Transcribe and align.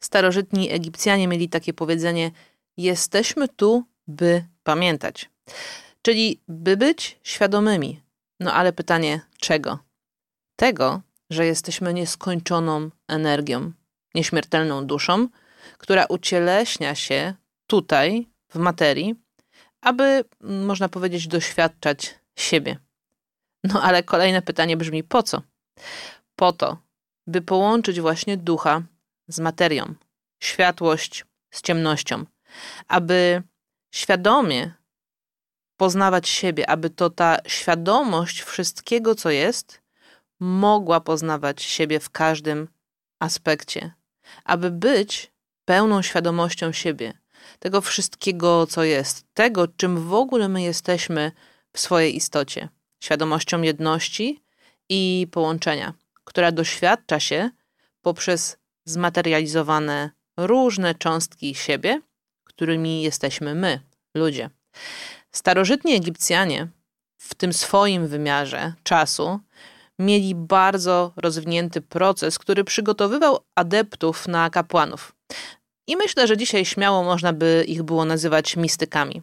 Starożytni 0.00 0.72
Egipcjanie 0.72 1.28
mieli 1.28 1.48
takie 1.48 1.72
powiedzenie: 1.72 2.30
Jesteśmy 2.76 3.48
tu, 3.48 3.84
by 4.06 4.44
pamiętać. 4.62 5.30
Czyli 6.02 6.40
by 6.48 6.76
być 6.76 7.18
świadomymi. 7.22 8.00
No 8.40 8.52
ale 8.52 8.72
pytanie, 8.72 9.20
czego? 9.38 9.78
Tego, 10.56 11.00
że 11.30 11.46
jesteśmy 11.46 11.94
nieskończoną 11.94 12.90
energią, 13.08 13.72
nieśmiertelną 14.14 14.86
duszą, 14.86 15.28
która 15.78 16.04
ucieleśnia 16.04 16.94
się 16.94 17.34
tutaj, 17.66 18.26
w 18.48 18.56
materii, 18.56 19.14
aby, 19.80 20.24
można 20.40 20.88
powiedzieć, 20.88 21.26
doświadczać 21.26 22.14
siebie. 22.36 22.78
No 23.64 23.82
ale 23.82 24.02
kolejne 24.02 24.42
pytanie 24.42 24.76
brzmi: 24.76 25.04
po 25.04 25.22
co? 25.22 25.42
Po 26.36 26.52
to, 26.52 26.76
by 27.26 27.40
połączyć 27.40 28.00
właśnie 28.00 28.36
ducha 28.36 28.82
z 29.34 29.40
materią, 29.40 29.94
światłość 30.42 31.24
z 31.50 31.62
ciemnością, 31.62 32.24
aby 32.88 33.42
świadomie 33.94 34.74
poznawać 35.76 36.28
siebie, 36.28 36.70
aby 36.70 36.90
to 36.90 37.10
ta 37.10 37.36
świadomość 37.46 38.42
wszystkiego, 38.42 39.14
co 39.14 39.30
jest, 39.30 39.82
mogła 40.40 41.00
poznawać 41.00 41.62
siebie 41.62 42.00
w 42.00 42.10
każdym 42.10 42.68
aspekcie, 43.18 43.92
aby 44.44 44.70
być 44.70 45.32
pełną 45.64 46.02
świadomością 46.02 46.72
siebie, 46.72 47.12
tego 47.58 47.80
wszystkiego, 47.80 48.66
co 48.66 48.84
jest, 48.84 49.24
tego, 49.34 49.68
czym 49.68 50.08
w 50.08 50.14
ogóle 50.14 50.48
my 50.48 50.62
jesteśmy 50.62 51.32
w 51.72 51.80
swojej 51.80 52.16
istocie, 52.16 52.68
świadomością 53.02 53.62
jedności 53.62 54.44
i 54.88 55.26
połączenia, 55.32 55.94
która 56.24 56.52
doświadcza 56.52 57.20
się 57.20 57.50
poprzez 58.02 58.59
zmaterializowane 58.84 60.10
różne 60.36 60.94
cząstki 60.94 61.54
siebie, 61.54 62.00
którymi 62.44 63.02
jesteśmy 63.02 63.54
my, 63.54 63.80
ludzie. 64.14 64.50
Starożytni 65.32 65.94
Egipcjanie 65.94 66.68
w 67.18 67.34
tym 67.34 67.52
swoim 67.52 68.06
wymiarze 68.08 68.72
czasu 68.82 69.40
mieli 69.98 70.34
bardzo 70.34 71.12
rozwinięty 71.16 71.80
proces, 71.80 72.38
który 72.38 72.64
przygotowywał 72.64 73.38
adeptów 73.54 74.28
na 74.28 74.50
kapłanów. 74.50 75.12
I 75.86 75.96
myślę, 75.96 76.26
że 76.26 76.36
dzisiaj 76.36 76.64
śmiało 76.64 77.04
można 77.04 77.32
by 77.32 77.64
ich 77.68 77.82
było 77.82 78.04
nazywać 78.04 78.56
mistykami. 78.56 79.22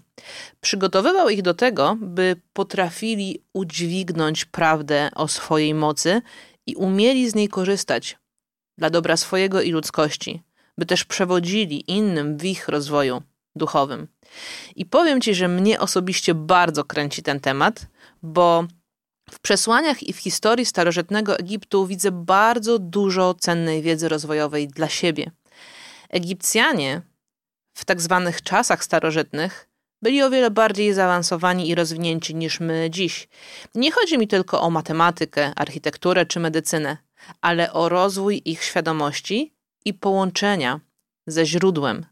Przygotowywał 0.61 1.29
ich 1.29 1.41
do 1.41 1.53
tego, 1.53 1.97
by 2.01 2.35
potrafili 2.53 3.41
udźwignąć 3.53 4.45
prawdę 4.45 5.09
o 5.15 5.27
swojej 5.27 5.73
mocy 5.73 6.21
i 6.65 6.75
umieli 6.75 7.29
z 7.29 7.35
niej 7.35 7.47
korzystać 7.47 8.17
dla 8.77 8.89
dobra 8.89 9.17
swojego 9.17 9.61
i 9.61 9.71
ludzkości, 9.71 10.43
by 10.77 10.85
też 10.85 11.05
przewodzili 11.05 11.91
innym 11.91 12.37
w 12.37 12.45
ich 12.45 12.67
rozwoju 12.67 13.21
duchowym. 13.55 14.07
I 14.75 14.85
powiem 14.85 15.21
Ci, 15.21 15.35
że 15.35 15.47
mnie 15.47 15.79
osobiście 15.79 16.33
bardzo 16.33 16.83
kręci 16.83 17.23
ten 17.23 17.39
temat, 17.39 17.87
bo 18.23 18.63
w 19.29 19.39
przesłaniach 19.39 20.03
i 20.03 20.13
w 20.13 20.17
historii 20.17 20.65
starożytnego 20.65 21.37
Egiptu 21.39 21.87
widzę 21.87 22.11
bardzo 22.11 22.79
dużo 22.79 23.33
cennej 23.33 23.81
wiedzy 23.81 24.09
rozwojowej 24.09 24.67
dla 24.67 24.89
siebie. 24.89 25.31
Egipcjanie 26.09 27.01
w 27.73 27.85
tak 27.85 28.01
zwanych 28.01 28.41
czasach 28.41 28.83
starożytnych 28.83 29.69
byli 30.01 30.23
o 30.23 30.29
wiele 30.29 30.51
bardziej 30.51 30.93
zaawansowani 30.93 31.69
i 31.69 31.75
rozwinięci 31.75 32.35
niż 32.35 32.59
my 32.59 32.87
dziś. 32.91 33.27
Nie 33.75 33.91
chodzi 33.91 34.17
mi 34.17 34.27
tylko 34.27 34.61
o 34.61 34.69
matematykę, 34.69 35.51
architekturę 35.55 36.25
czy 36.25 36.39
medycynę, 36.39 36.97
ale 37.41 37.73
o 37.73 37.89
rozwój 37.89 38.41
ich 38.45 38.63
świadomości 38.63 39.53
i 39.85 39.93
połączenia 39.93 40.79
ze 41.27 41.45
źródłem. 41.45 42.05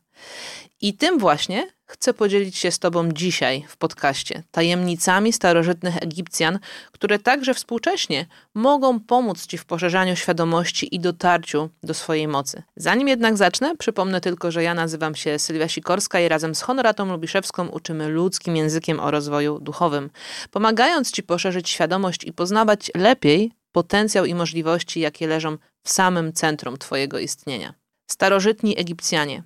I 0.82 0.94
tym 0.94 1.20
właśnie 1.20 1.68
chcę 1.86 2.14
podzielić 2.14 2.58
się 2.58 2.72
z 2.72 2.80
Tobą 2.80 3.12
dzisiaj 3.12 3.66
w 3.68 3.78
podcaście 3.78 4.44
tajemnicami 4.52 5.34
starożytnych 5.34 5.98
Egipcjan, 5.98 6.60
które 6.92 7.20
także 7.20 7.54
współcześnie 7.54 8.26
mogą 8.54 9.00
pomóc 9.00 9.48
Ci 9.48 9.58
w 9.58 9.66
poszerzaniu 9.66 10.16
świadomości 10.16 10.96
i 10.96 11.00
dotarciu 11.00 11.70
do 11.84 11.94
swojej 11.94 12.28
mocy. 12.28 12.64
Zanim 12.76 13.08
jednak 13.08 13.38
zacznę, 13.38 13.78
przypomnę 13.78 14.22
tylko, 14.22 14.52
że 14.52 14.64
ja 14.64 14.74
nazywam 14.74 15.16
się 15.16 15.40
Sylwia 15.40 15.68
Sikorska 15.68 16.20
i 16.20 16.28
razem 16.28 16.56
z 16.56 16.62
Honoratą 16.62 17.06
Lubiszewską 17.06 17.68
uczymy 17.68 18.08
ludzkim 18.08 18.56
językiem 18.56 19.00
o 19.00 19.12
rozwoju 19.12 19.60
duchowym, 19.60 20.10
pomagając 20.52 21.12
Ci 21.12 21.24
poszerzyć 21.24 21.70
świadomość 21.70 22.24
i 22.24 22.34
poznawać 22.34 22.92
lepiej 22.96 23.52
potencjał 23.76 24.26
i 24.26 24.34
możliwości, 24.36 25.00
jakie 25.00 25.28
leżą 25.28 25.58
w 25.84 25.90
samym 25.90 26.34
centrum 26.34 26.78
Twojego 26.78 27.20
istnienia. 27.20 27.74
Starożytni 28.12 28.80
Egipcjanie 28.80 29.44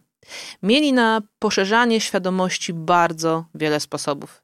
Mieli 0.64 0.94
na 0.94 1.22
poszerzanie 1.40 2.02
świadomości 2.02 2.74
bardzo 2.74 3.46
wiele 3.56 3.80
sposobów, 3.80 4.44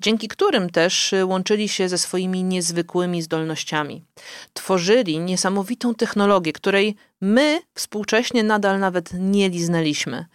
dzięki 0.00 0.28
którym 0.28 0.70
też 0.70 1.14
łączyli 1.24 1.68
się 1.68 1.88
ze 1.88 1.98
swoimi 1.98 2.44
niezwykłymi 2.44 3.22
zdolnościami. 3.22 4.04
Tworzyli 4.52 5.18
niesamowitą 5.18 5.94
technologię, 5.94 6.52
której 6.52 6.96
my 7.20 7.60
współcześnie 7.74 8.42
nadal 8.42 8.80
nawet 8.80 9.10
nie 9.12 9.48
liznęliśmy, 9.48 10.26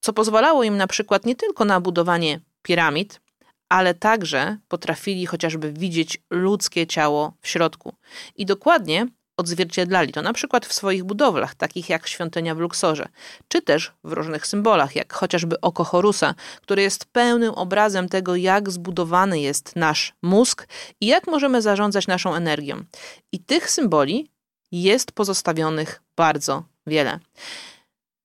co 0.00 0.12
pozwalało 0.12 0.64
im 0.64 0.76
na 0.76 0.86
przykład 0.86 1.26
nie 1.26 1.36
tylko 1.36 1.64
na 1.64 1.80
budowanie 1.80 2.40
piramid, 2.62 3.20
ale 3.68 3.94
także 3.94 4.58
potrafili 4.68 5.26
chociażby 5.26 5.72
widzieć 5.72 6.18
ludzkie 6.30 6.86
ciało 6.86 7.32
w 7.40 7.48
środku. 7.48 7.94
I 8.36 8.46
dokładnie 8.46 9.06
odzwierciedlali 9.36 10.12
to 10.12 10.22
na 10.22 10.32
przykład 10.32 10.66
w 10.66 10.72
swoich 10.72 11.04
budowlach, 11.04 11.54
takich 11.54 11.88
jak 11.88 12.08
świątynia 12.08 12.54
w 12.54 12.58
Luksorze, 12.58 13.08
czy 13.48 13.62
też 13.62 13.92
w 14.04 14.12
różnych 14.12 14.46
symbolach, 14.46 14.96
jak 14.96 15.12
chociażby 15.12 15.60
oko 15.60 15.84
Horusa, 15.84 16.34
który 16.62 16.82
jest 16.82 17.04
pełnym 17.04 17.54
obrazem 17.54 18.08
tego, 18.08 18.36
jak 18.36 18.70
zbudowany 18.70 19.40
jest 19.40 19.76
nasz 19.76 20.14
mózg 20.22 20.68
i 21.00 21.06
jak 21.06 21.26
możemy 21.26 21.62
zarządzać 21.62 22.06
naszą 22.06 22.34
energią. 22.34 22.84
I 23.32 23.38
tych 23.38 23.70
symboli 23.70 24.30
jest 24.72 25.12
pozostawionych 25.12 26.02
bardzo 26.16 26.64
wiele. 26.86 27.20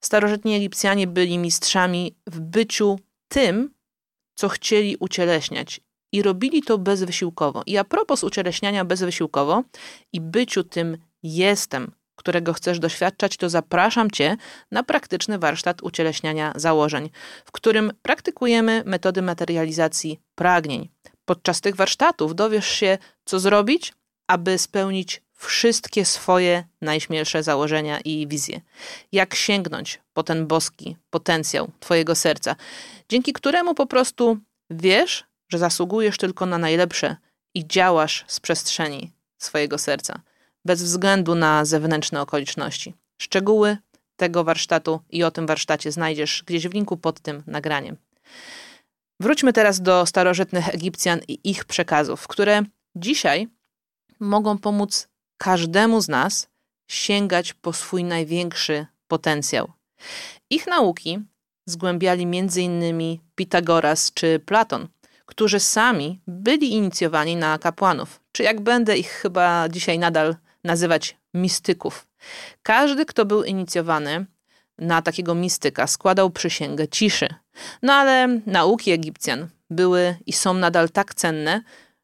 Starożytni 0.04 0.56
Egipcjanie 0.56 1.08
byli 1.08 1.38
mistrzami 1.38 2.16
w 2.28 2.40
byciu 2.40 3.00
tym, 3.28 3.74
co 4.36 4.50
chcieli 4.50 4.98
ucieleśniać 5.00 5.82
i 6.12 6.22
robili 6.22 6.64
to 6.64 6.78
bezwysiłkowo. 6.78 7.64
I 7.66 7.78
a 7.78 7.84
propos 7.84 8.24
ucieleśniania 8.24 8.86
bezwysiłkowo 8.86 9.64
i 10.14 10.22
byciu 10.22 10.64
tym 10.64 10.98
jestem, 11.24 11.92
którego 12.16 12.54
chcesz 12.54 12.80
doświadczać, 12.80 13.38
to 13.38 13.50
zapraszam 13.50 14.12
Cię 14.12 14.38
na 14.72 14.84
praktyczny 14.84 15.40
warsztat 15.40 15.82
ucieleśniania 15.84 16.54
założeń, 16.56 17.10
w 17.46 17.52
którym 17.52 17.92
praktykujemy 18.02 18.84
metody 18.86 19.22
materializacji 19.22 20.20
pragnień. 20.36 20.90
Podczas 21.26 21.62
tych 21.62 21.76
warsztatów 21.76 22.36
dowiesz 22.36 22.68
się, 22.68 22.98
co 23.26 23.40
zrobić, 23.40 23.94
aby 24.28 24.58
spełnić 24.58 25.22
wszystkie 25.48 26.06
swoje 26.06 26.64
najśmielsze 26.82 27.44
założenia 27.44 28.00
i 28.00 28.28
wizje. 28.28 28.62
Jak 29.12 29.36
sięgnąć 29.36 30.00
po 30.14 30.24
ten 30.24 30.48
boski 30.48 30.98
potencjał 31.10 31.72
Twojego 31.80 32.16
serca, 32.16 32.56
dzięki 33.10 33.34
któremu 33.34 33.74
po 33.76 33.86
prostu 33.86 34.38
wiesz, 34.70 35.24
że 35.50 35.58
zasługujesz 35.58 36.18
tylko 36.18 36.46
na 36.46 36.58
najlepsze 36.58 37.16
i 37.56 37.68
działasz 37.68 38.26
z 38.28 38.40
przestrzeni 38.40 39.12
swojego 39.38 39.78
serca, 39.78 40.22
bez 40.66 40.84
względu 40.84 41.36
na 41.36 41.66
zewnętrzne 41.66 42.22
okoliczności. 42.22 42.94
Szczegóły 43.22 43.78
tego 44.16 44.44
warsztatu 44.44 45.00
i 45.10 45.24
o 45.24 45.32
tym 45.32 45.48
warsztacie 45.48 45.92
znajdziesz 45.92 46.44
gdzieś 46.48 46.68
w 46.68 46.74
linku 46.74 46.98
pod 46.98 47.20
tym 47.20 47.44
nagraniem. 47.48 47.98
Wróćmy 49.20 49.54
teraz 49.54 49.82
do 49.82 50.06
starożytnych 50.06 50.70
Egipcjan 50.70 51.20
i 51.28 51.40
ich 51.50 51.66
przekazów, 51.66 52.28
które 52.28 52.64
dzisiaj 52.96 53.48
mogą 54.20 54.58
pomóc 54.58 55.11
każdemu 55.44 56.02
z 56.02 56.08
nas 56.08 56.48
sięgać 56.88 57.54
po 57.54 57.74
swój 57.74 58.04
największy 58.04 58.86
potencjał. 59.08 59.72
Ich 60.50 60.68
nauki 60.68 61.20
zgłębiali 61.66 62.24
m.in. 62.24 63.20
Pitagoras 63.36 64.14
czy 64.14 64.40
Platon– 64.40 64.88
którzy 65.32 65.60
sami 65.60 66.20
byli 66.28 66.74
inicjowani 66.74 67.36
na 67.36 67.58
kapłanów, 67.58 68.22
czy 68.32 68.44
jak 68.44 68.62
będę 68.62 68.98
ich 68.98 69.10
chyba 69.10 69.70
dzisiaj 69.70 70.00
nadal 70.00 70.36
nazywać 70.64 71.18
mistyków. 71.34 72.08
Każdy, 72.64 73.06
kto 73.06 73.26
był 73.26 73.44
inicjowany 73.44 74.26
na 74.78 75.02
takiego 75.02 75.36
mistyka, 75.36 75.88
składał 75.88 76.30
przysięgę 76.30 76.88
ciszy. 76.88 77.28
No 77.82 77.94
ale 77.94 78.28
nauki 78.46 78.92
Egipcjan 78.92 79.48
były 79.70 80.16
i 80.26 80.34
są 80.34 80.54
nadal 80.54 80.90
tak 80.90 81.14
cenne, 81.14 81.62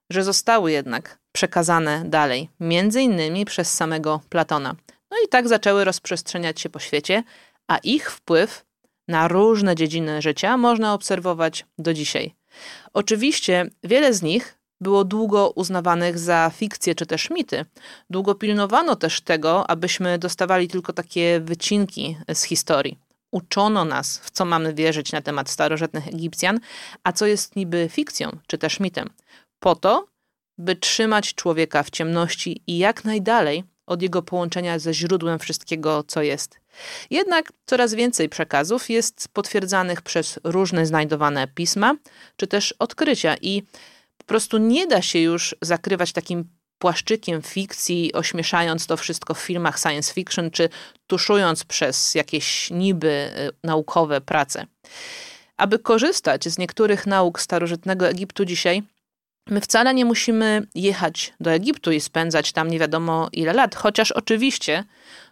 że 0.10 0.24
zostały 0.24 0.72
jednak 0.72 1.19
przekazane 1.38 2.04
dalej, 2.06 2.50
między 2.60 3.01
innymi 3.01 3.45
przez 3.45 3.74
samego 3.74 4.22
Platona. 4.30 4.75
No 5.12 5.18
i 5.25 5.28
tak 5.28 5.48
zaczęły 5.48 5.84
rozprzestrzeniać 5.84 6.62
się 6.62 6.69
po 6.69 6.80
świecie, 6.80 7.24
a 7.68 7.78
ich 7.78 8.12
wpływ 8.12 8.66
na 9.07 9.28
różne 9.28 9.75
dziedziny 9.75 10.22
życia 10.22 10.57
można 10.57 10.94
obserwować 10.94 11.66
do 11.78 11.94
dzisiaj. 11.94 12.36
Oczywiście 12.94 13.69
wiele 13.84 14.13
z 14.13 14.22
nich 14.22 14.57
było 14.81 15.04
długo 15.04 15.50
uznawanych 15.50 16.19
za 16.19 16.51
fikcje 16.56 16.95
czy 16.95 17.06
też 17.06 17.30
mity. 17.30 17.66
Długo 18.10 18.36
pilnowano 18.36 18.95
też 18.95 19.22
tego, 19.22 19.69
abyśmy 19.69 20.19
dostawali 20.19 20.68
tylko 20.68 20.94
takie 20.94 21.39
wycinki 21.39 22.18
z 22.34 22.44
historii. 22.44 22.98
Uczono 23.31 23.86
nas, 23.86 24.18
w 24.18 24.31
co 24.31 24.45
mamy 24.45 24.74
wierzyć 24.74 25.12
na 25.12 25.22
temat 25.22 25.50
starożytnych 25.50 26.07
Egipcjan, 26.07 26.60
a 27.04 27.12
co 27.13 27.25
jest 27.25 27.56
niby 27.56 27.89
fikcją 27.92 28.38
czy 28.48 28.57
też 28.57 28.80
mitem. 28.80 29.10
Po 29.60 29.75
to, 29.75 30.07
by 30.57 30.75
trzymać 30.75 31.33
człowieka 31.36 31.83
w 31.83 31.89
ciemności 31.89 32.62
i 32.68 32.77
jak 32.77 33.06
najdalej 33.06 33.63
od 33.86 34.01
jego 34.01 34.21
połączenia 34.21 34.80
ze 34.80 34.94
źródłem 34.94 35.39
wszystkiego, 35.39 36.04
co 36.07 36.21
jest. 36.21 36.59
Jednak 37.09 37.51
coraz 37.65 37.94
więcej 37.94 38.30
przekazów 38.30 38.89
jest 38.89 39.27
potwierdzanych 39.33 40.01
przez 40.01 40.39
różne 40.44 40.86
znajdowane 40.86 41.48
pisma 41.48 41.95
czy 42.36 42.48
też 42.48 42.74
odkrycia 42.80 43.36
i 43.42 43.63
po 44.18 44.24
prostu 44.25 44.57
nie 44.57 44.88
da 44.88 45.01
się 45.01 45.19
już 45.19 45.56
zakrywać 45.62 46.13
takim 46.13 46.50
płaszczykiem 46.80 47.42
fikcji, 47.42 48.13
ośmieszając 48.13 48.88
to 48.88 48.98
wszystko 48.98 49.33
w 49.33 49.39
filmach 49.39 49.80
science 49.80 50.13
fiction, 50.13 50.51
czy 50.51 50.69
tuszując 51.07 51.63
przez 51.63 52.15
jakieś 52.15 52.71
niby 52.71 53.07
y, 53.07 53.51
naukowe 53.63 54.21
prace. 54.21 54.65
Aby 55.57 55.80
korzystać 55.80 56.45
z 56.45 56.57
niektórych 56.57 57.07
nauk 57.07 57.42
starożytnego 57.42 58.07
Egiptu 58.07 58.45
dzisiaj, 58.45 58.83
My 59.50 59.62
wcale 59.62 59.94
nie 59.94 60.06
musimy 60.06 60.68
jechać 60.76 61.34
do 61.40 61.52
Egiptu 61.52 61.92
i 61.92 62.02
spędzać 62.02 62.52
tam 62.52 62.68
nie 62.68 62.80
wiadomo 62.80 63.30
ile 63.32 63.54
lat, 63.54 63.76
chociaż 63.76 64.12
oczywiście 64.12 64.84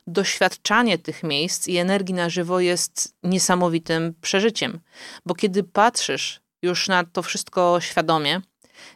doświadczanie 0.08 0.98
tych 0.98 1.24
miejsc 1.24 1.68
i 1.68 1.78
energii 1.78 2.16
na 2.16 2.30
żywo 2.30 2.60
jest 2.60 3.16
niesamowitym 3.24 4.14
przeżyciem. 4.22 4.80
Bo 5.26 5.36
kiedy 5.36 5.64
patrzysz 5.64 6.42
już 6.62 6.88
na 6.88 7.04
to 7.04 7.24
wszystko 7.24 7.78
świadomie, 7.82 8.42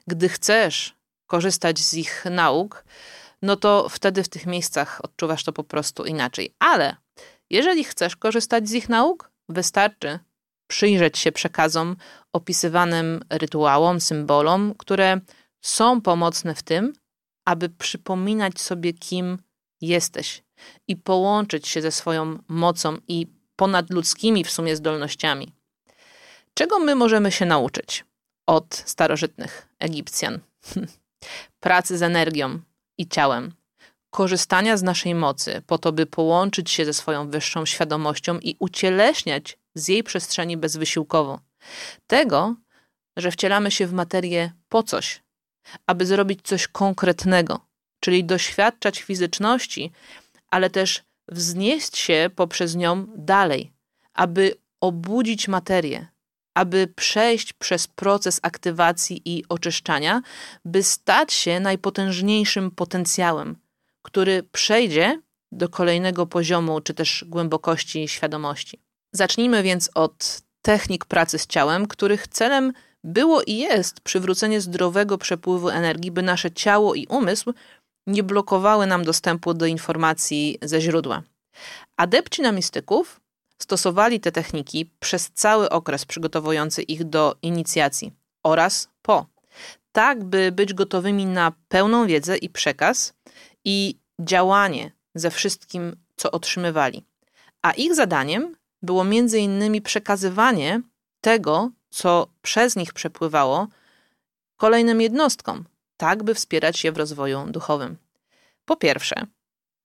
gdy 0.08 0.30
chcesz 0.30 0.96
korzystać 1.28 1.80
z 1.80 1.94
ich 1.94 2.26
nauk, 2.32 2.86
no 3.42 3.56
to 3.56 3.90
wtedy 3.90 4.24
w 4.24 4.30
tych 4.30 4.46
miejscach 4.46 5.00
odczuwasz 5.04 5.44
to 5.44 5.54
po 5.54 5.64
prostu 5.64 6.06
inaczej. 6.06 6.54
Ale 6.60 6.96
jeżeli 7.50 7.84
chcesz 7.84 8.16
korzystać 8.16 8.70
z 8.70 8.74
ich 8.74 8.90
nauk, 8.90 9.32
wystarczy 9.50 10.20
przyjrzeć 10.68 11.18
się 11.18 11.32
przekazom, 11.32 11.96
opisywanym 12.34 13.20
rytuałom, 13.30 14.02
symbolom, 14.02 14.74
które 14.78 15.20
są 15.62 16.02
pomocne 16.02 16.56
w 16.56 16.64
tym, 16.64 16.94
aby 17.46 17.70
przypominać 17.70 18.62
sobie, 18.62 18.94
kim 18.94 19.38
jesteś 19.82 20.44
i 20.88 20.96
połączyć 20.96 21.68
się 21.68 21.82
ze 21.82 21.92
swoją 21.92 22.40
mocą 22.48 22.98
i 23.08 23.28
ponadludzkimi 23.56 24.44
w 24.44 24.52
sumie 24.52 24.76
zdolnościami. 24.76 25.54
Czego 26.54 26.80
my 26.80 26.96
możemy 26.96 27.32
się 27.32 27.46
nauczyć 27.46 28.06
od 28.48 28.76
starożytnych 28.76 29.68
Egipcjan? 29.80 30.40
Pracy 31.60 31.98
z 31.98 32.02
energią 32.02 32.60
i 32.98 33.08
ciałem, 33.08 33.54
korzystania 34.10 34.78
z 34.78 34.84
naszej 34.84 35.16
mocy 35.16 35.62
po 35.68 35.78
to, 35.78 35.92
by 35.92 36.06
połączyć 36.06 36.72
się 36.72 36.86
ze 36.86 36.94
swoją 36.94 37.30
wyższą 37.30 37.66
świadomością 37.66 38.40
i 38.40 38.56
ucieleśniać 38.60 39.58
z 39.76 39.88
jej 39.88 40.04
przestrzeni 40.04 40.58
bezwysiłkowo. 40.58 41.40
Tego, 42.08 42.56
że 43.18 43.32
wcielamy 43.32 43.72
się 43.72 43.88
w 43.88 43.94
materię 43.94 44.52
po 44.70 44.84
coś, 44.84 45.24
aby 45.88 46.06
zrobić 46.06 46.40
coś 46.44 46.68
konkretnego, 46.68 47.60
czyli 48.00 48.24
doświadczać 48.24 49.02
fizyczności, 49.02 49.92
ale 50.48 50.70
też 50.70 51.04
wznieść 51.28 51.98
się 51.98 52.30
poprzez 52.36 52.76
nią 52.76 53.06
dalej, 53.16 53.72
aby 54.14 54.56
obudzić 54.82 55.48
materię, 55.48 56.08
aby 56.54 56.88
przejść 56.96 57.54
przez 57.54 57.88
proces 57.88 58.40
aktywacji 58.44 59.22
i 59.26 59.44
oczyszczania, 59.50 60.22
by 60.66 60.84
stać 60.84 61.34
się 61.34 61.60
najpotężniejszym 61.60 62.72
potencjałem, 62.72 63.56
który 64.02 64.44
przejdzie 64.44 65.22
do 65.52 65.70
kolejnego 65.70 66.26
poziomu 66.26 66.82
czy 66.82 66.94
też 66.94 67.26
głębokości 67.28 68.08
świadomości. 68.08 68.80
Zacznijmy 69.12 69.64
więc 69.64 69.90
od 69.96 70.42
technik 70.62 71.06
pracy 71.06 71.40
z 71.40 71.48
ciałem, 71.48 71.88
których 71.88 72.28
celem 72.28 72.74
było 73.04 73.42
i 73.42 73.58
jest 73.58 74.02
przywrócenie 74.02 74.62
zdrowego 74.62 75.18
przepływu 75.18 75.70
energii, 75.70 76.12
by 76.12 76.22
nasze 76.22 76.52
ciało 76.52 76.96
i 76.96 77.08
umysł 77.08 77.54
nie 78.08 78.24
blokowały 78.24 78.88
nam 78.88 79.04
dostępu 79.04 79.54
do 79.54 79.66
informacji 79.66 80.58
ze 80.62 80.82
źródła. 80.82 81.24
Adepci 81.98 82.42
namistyków 82.42 83.22
stosowali 83.62 84.20
te 84.20 84.32
techniki 84.32 84.92
przez 85.00 85.32
cały 85.34 85.70
okres 85.70 86.06
przygotowujący 86.06 86.82
ich 86.82 87.04
do 87.04 87.36
inicjacji 87.42 88.12
oraz 88.44 88.90
po, 89.02 89.26
tak 89.92 90.24
by 90.24 90.52
być 90.52 90.74
gotowymi 90.74 91.26
na 91.26 91.52
pełną 91.68 92.08
wiedzę 92.08 92.38
i 92.38 92.50
przekaz 92.50 93.14
i 93.66 93.98
działanie 94.20 94.92
ze 95.16 95.32
wszystkim, 95.32 95.96
co 96.16 96.32
otrzymywali. 96.32 97.04
A 97.62 97.72
ich 97.72 97.96
zadaniem 97.96 98.56
było 98.82 99.04
między 99.04 99.40
innymi 99.40 99.82
przekazywanie 99.82 100.82
tego, 101.22 101.72
co 101.90 102.28
przez 102.42 102.76
nich 102.76 102.94
przepływało, 102.94 103.68
kolejnym 104.58 105.02
jednostkom, 105.02 105.66
tak 105.98 106.24
by 106.24 106.34
wspierać 106.34 106.84
je 106.84 106.92
w 106.92 106.98
rozwoju 106.98 107.46
duchowym. 107.48 107.98
Po 108.66 108.76
pierwsze, 108.76 109.16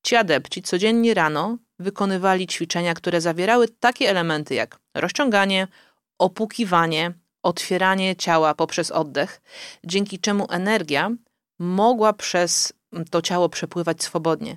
ci 0.03 0.17
adepci 0.17 0.63
codziennie 0.63 1.15
rano 1.15 1.59
wykonywali 1.79 2.47
ćwiczenia, 2.47 2.95
które 2.95 3.21
zawierały 3.21 3.69
takie 3.69 4.11
elementy 4.11 4.55
jak 4.55 4.79
rozciąganie, 4.95 5.69
opukiwanie, 6.19 7.13
otwieranie 7.43 8.17
ciała 8.17 8.55
poprzez 8.55 8.91
oddech, 8.91 9.41
dzięki 9.85 10.19
czemu 10.19 10.47
energia 10.51 11.11
mogła 11.59 12.13
przez 12.13 12.73
to 13.11 13.23
ciało 13.23 13.49
przepływać 13.49 14.03
swobodnie. 14.03 14.57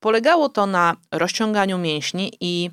Polegało 0.00 0.48
to 0.48 0.66
na 0.66 0.96
rozciąganiu 1.10 1.78
mięśni 1.78 2.32
i 2.40 2.70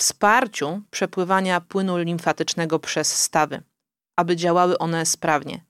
wsparciu 0.00 0.82
przepływania 0.90 1.60
płynu 1.60 1.98
limfatycznego 1.98 2.78
przez 2.78 3.22
stawy, 3.22 3.62
aby 4.16 4.36
działały 4.36 4.78
one 4.78 5.06
sprawnie. 5.06 5.64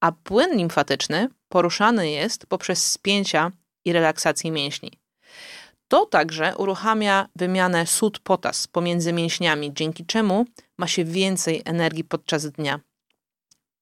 A 0.00 0.12
płyn 0.12 0.56
limfatyczny 0.56 1.28
poruszany 1.48 2.10
jest 2.10 2.46
poprzez 2.46 2.92
spięcia 2.92 3.50
i 3.84 3.92
relaksację 3.92 4.50
mięśni. 4.50 4.98
To 5.88 6.06
także 6.06 6.56
uruchamia 6.56 7.28
wymianę 7.36 7.86
sód-potas 7.86 8.66
pomiędzy 8.66 9.12
mięśniami, 9.12 9.74
dzięki 9.74 10.06
czemu 10.06 10.44
ma 10.78 10.86
się 10.86 11.04
więcej 11.04 11.62
energii 11.64 12.04
podczas 12.04 12.46
dnia. 12.46 12.80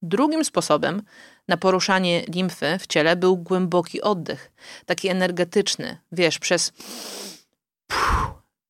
Drugim 0.02 0.44
sposobem 0.44 1.02
na 1.48 1.56
poruszanie 1.56 2.24
limfy 2.34 2.78
w 2.78 2.86
ciele 2.86 3.16
był 3.16 3.36
głęboki 3.36 4.02
oddech, 4.02 4.52
taki 4.86 5.08
energetyczny, 5.08 5.98
wiesz, 6.12 6.38
przez 6.38 6.72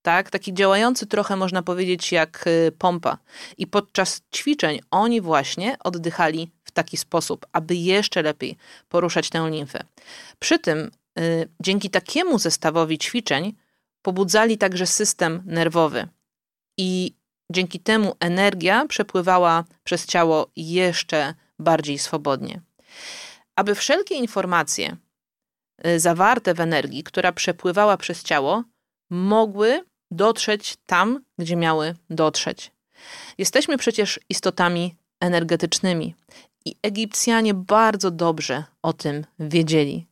tak? 0.03 0.31
Taki 0.31 0.55
działający 0.55 1.07
trochę 1.07 1.37
można 1.37 1.63
powiedzieć 1.63 2.13
jak 2.13 2.47
y, 2.47 2.73
pompa. 2.79 3.19
I 3.59 3.67
podczas 3.67 4.23
ćwiczeń 4.35 4.81
oni 4.91 5.21
właśnie 5.21 5.77
oddychali 5.85 6.51
w 6.65 6.71
taki 6.71 6.97
sposób, 6.97 7.47
aby 7.53 7.75
jeszcze 7.75 8.23
lepiej 8.23 8.57
poruszać 8.89 9.31
tę 9.31 9.51
limfę. 9.51 9.85
Przy 10.39 10.59
tym 10.59 10.91
y, 11.19 11.49
dzięki 11.61 11.91
takiemu 11.91 12.39
zestawowi 12.39 12.99
ćwiczeń 12.99 13.55
pobudzali 14.03 14.59
także 14.59 14.87
system 14.87 15.43
nerwowy 15.47 16.09
i 16.79 17.15
dzięki 17.51 17.81
temu 17.81 18.17
energia 18.21 18.87
przepływała 18.89 19.65
przez 19.85 20.07
ciało 20.07 20.51
jeszcze 20.57 21.35
bardziej 21.59 21.99
swobodnie. 21.99 22.61
Aby 23.57 23.75
wszelkie 23.75 24.15
informacje 24.15 24.97
y, 25.87 26.01
zawarte 26.01 26.55
w 26.55 26.61
energii, 26.61 27.03
która 27.03 27.33
przepływała 27.33 27.97
przez 27.97 28.23
ciało, 28.23 28.65
mogły 29.11 29.85
dotrzeć 30.13 30.77
tam, 30.87 31.25
gdzie 31.39 31.57
miały 31.57 31.95
dotrzeć. 32.11 32.71
Jesteśmy 33.39 33.79
przecież 33.79 34.21
istotami 34.29 34.95
energetycznymi 35.21 36.15
i 36.65 36.77
Egipcjanie 36.83 37.55
bardzo 37.55 38.11
dobrze 38.11 38.65
o 38.83 38.93
tym 38.93 39.25
wiedzieli. 39.39 40.07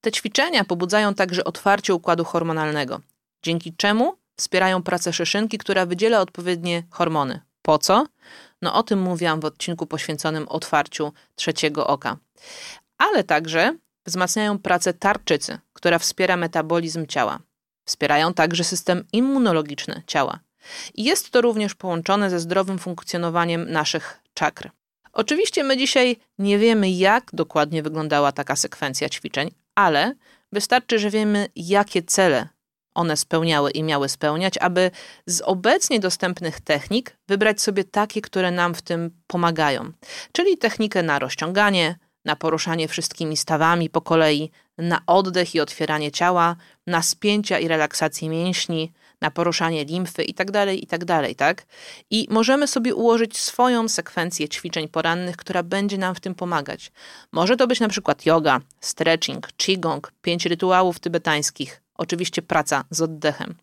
Te 0.00 0.12
ćwiczenia 0.12 0.64
pobudzają 0.64 1.14
także 1.14 1.44
otwarcie 1.44 1.94
układu 1.94 2.24
hormonalnego, 2.24 3.00
dzięki 3.42 3.74
czemu 3.76 4.16
wspierają 4.36 4.82
pracę 4.82 5.12
szyszynki, 5.12 5.58
która 5.58 5.86
wydziela 5.86 6.20
odpowiednie 6.20 6.82
hormony. 6.90 7.40
Po 7.62 7.78
co? 7.78 8.06
No 8.62 8.74
o 8.74 8.82
tym 8.82 9.02
mówiłam 9.02 9.40
w 9.40 9.44
odcinku 9.44 9.86
poświęconym 9.86 10.48
otwarciu 10.48 11.12
trzeciego 11.34 11.86
oka. 11.86 12.16
Ale 12.98 13.24
także 13.24 13.76
wzmacniają 14.06 14.58
pracę 14.58 14.94
tarczycy, 14.94 15.58
która 15.72 15.98
wspiera 15.98 16.36
metabolizm 16.36 17.06
ciała. 17.06 17.38
Wspierają 17.84 18.34
także 18.34 18.64
system 18.64 19.04
immunologiczny 19.12 20.02
ciała. 20.06 20.38
I 20.94 21.04
jest 21.04 21.30
to 21.30 21.40
również 21.40 21.74
połączone 21.74 22.30
ze 22.30 22.40
zdrowym 22.40 22.78
funkcjonowaniem 22.78 23.70
naszych 23.70 24.20
czakr. 24.34 24.70
Oczywiście 25.12 25.64
my 25.64 25.76
dzisiaj 25.76 26.16
nie 26.38 26.58
wiemy, 26.58 26.90
jak 26.90 27.30
dokładnie 27.32 27.82
wyglądała 27.82 28.32
taka 28.32 28.56
sekwencja 28.56 29.08
ćwiczeń, 29.08 29.50
ale 29.74 30.14
wystarczy, 30.52 30.98
że 30.98 31.10
wiemy, 31.10 31.48
jakie 31.56 32.02
cele 32.02 32.48
one 32.94 33.16
spełniały 33.16 33.70
i 33.70 33.82
miały 33.82 34.08
spełniać, 34.08 34.58
aby 34.58 34.90
z 35.26 35.40
obecnie 35.40 36.00
dostępnych 36.00 36.60
technik 36.60 37.16
wybrać 37.28 37.62
sobie 37.62 37.84
takie, 37.84 38.20
które 38.20 38.50
nam 38.50 38.74
w 38.74 38.82
tym 38.82 39.10
pomagają. 39.26 39.92
Czyli 40.32 40.58
technikę 40.58 41.02
na 41.02 41.18
rozciąganie, 41.18 41.98
na 42.24 42.36
poruszanie 42.36 42.88
wszystkimi 42.88 43.36
stawami 43.36 43.90
po 43.90 44.00
kolei, 44.00 44.50
na 44.78 45.02
oddech 45.06 45.54
i 45.54 45.60
otwieranie 45.60 46.12
ciała, 46.12 46.56
na 46.86 47.02
spięcia 47.02 47.58
i 47.58 47.68
relaksację 47.68 48.28
mięśni, 48.28 48.92
na 49.20 49.30
poruszanie 49.30 49.84
limfy 49.84 50.24
itd., 50.24 50.66
tak 50.66 50.76
itd., 50.76 51.06
tak, 51.06 51.34
tak? 51.36 51.66
I 52.10 52.26
możemy 52.30 52.66
sobie 52.66 52.94
ułożyć 52.94 53.38
swoją 53.38 53.88
sekwencję 53.88 54.48
ćwiczeń 54.48 54.88
porannych, 54.88 55.36
która 55.36 55.62
będzie 55.62 55.98
nam 55.98 56.14
w 56.14 56.20
tym 56.20 56.34
pomagać. 56.34 56.92
Może 57.32 57.56
to 57.56 57.66
być 57.66 57.80
na 57.80 57.88
przykład 57.88 58.26
yoga, 58.26 58.60
stretching, 58.80 59.52
qigong, 59.56 60.12
pięć 60.22 60.46
rytuałów 60.46 61.00
tybetańskich, 61.00 61.82
oczywiście 61.94 62.42
praca 62.42 62.84
z 62.90 63.02
oddechem. 63.02 63.54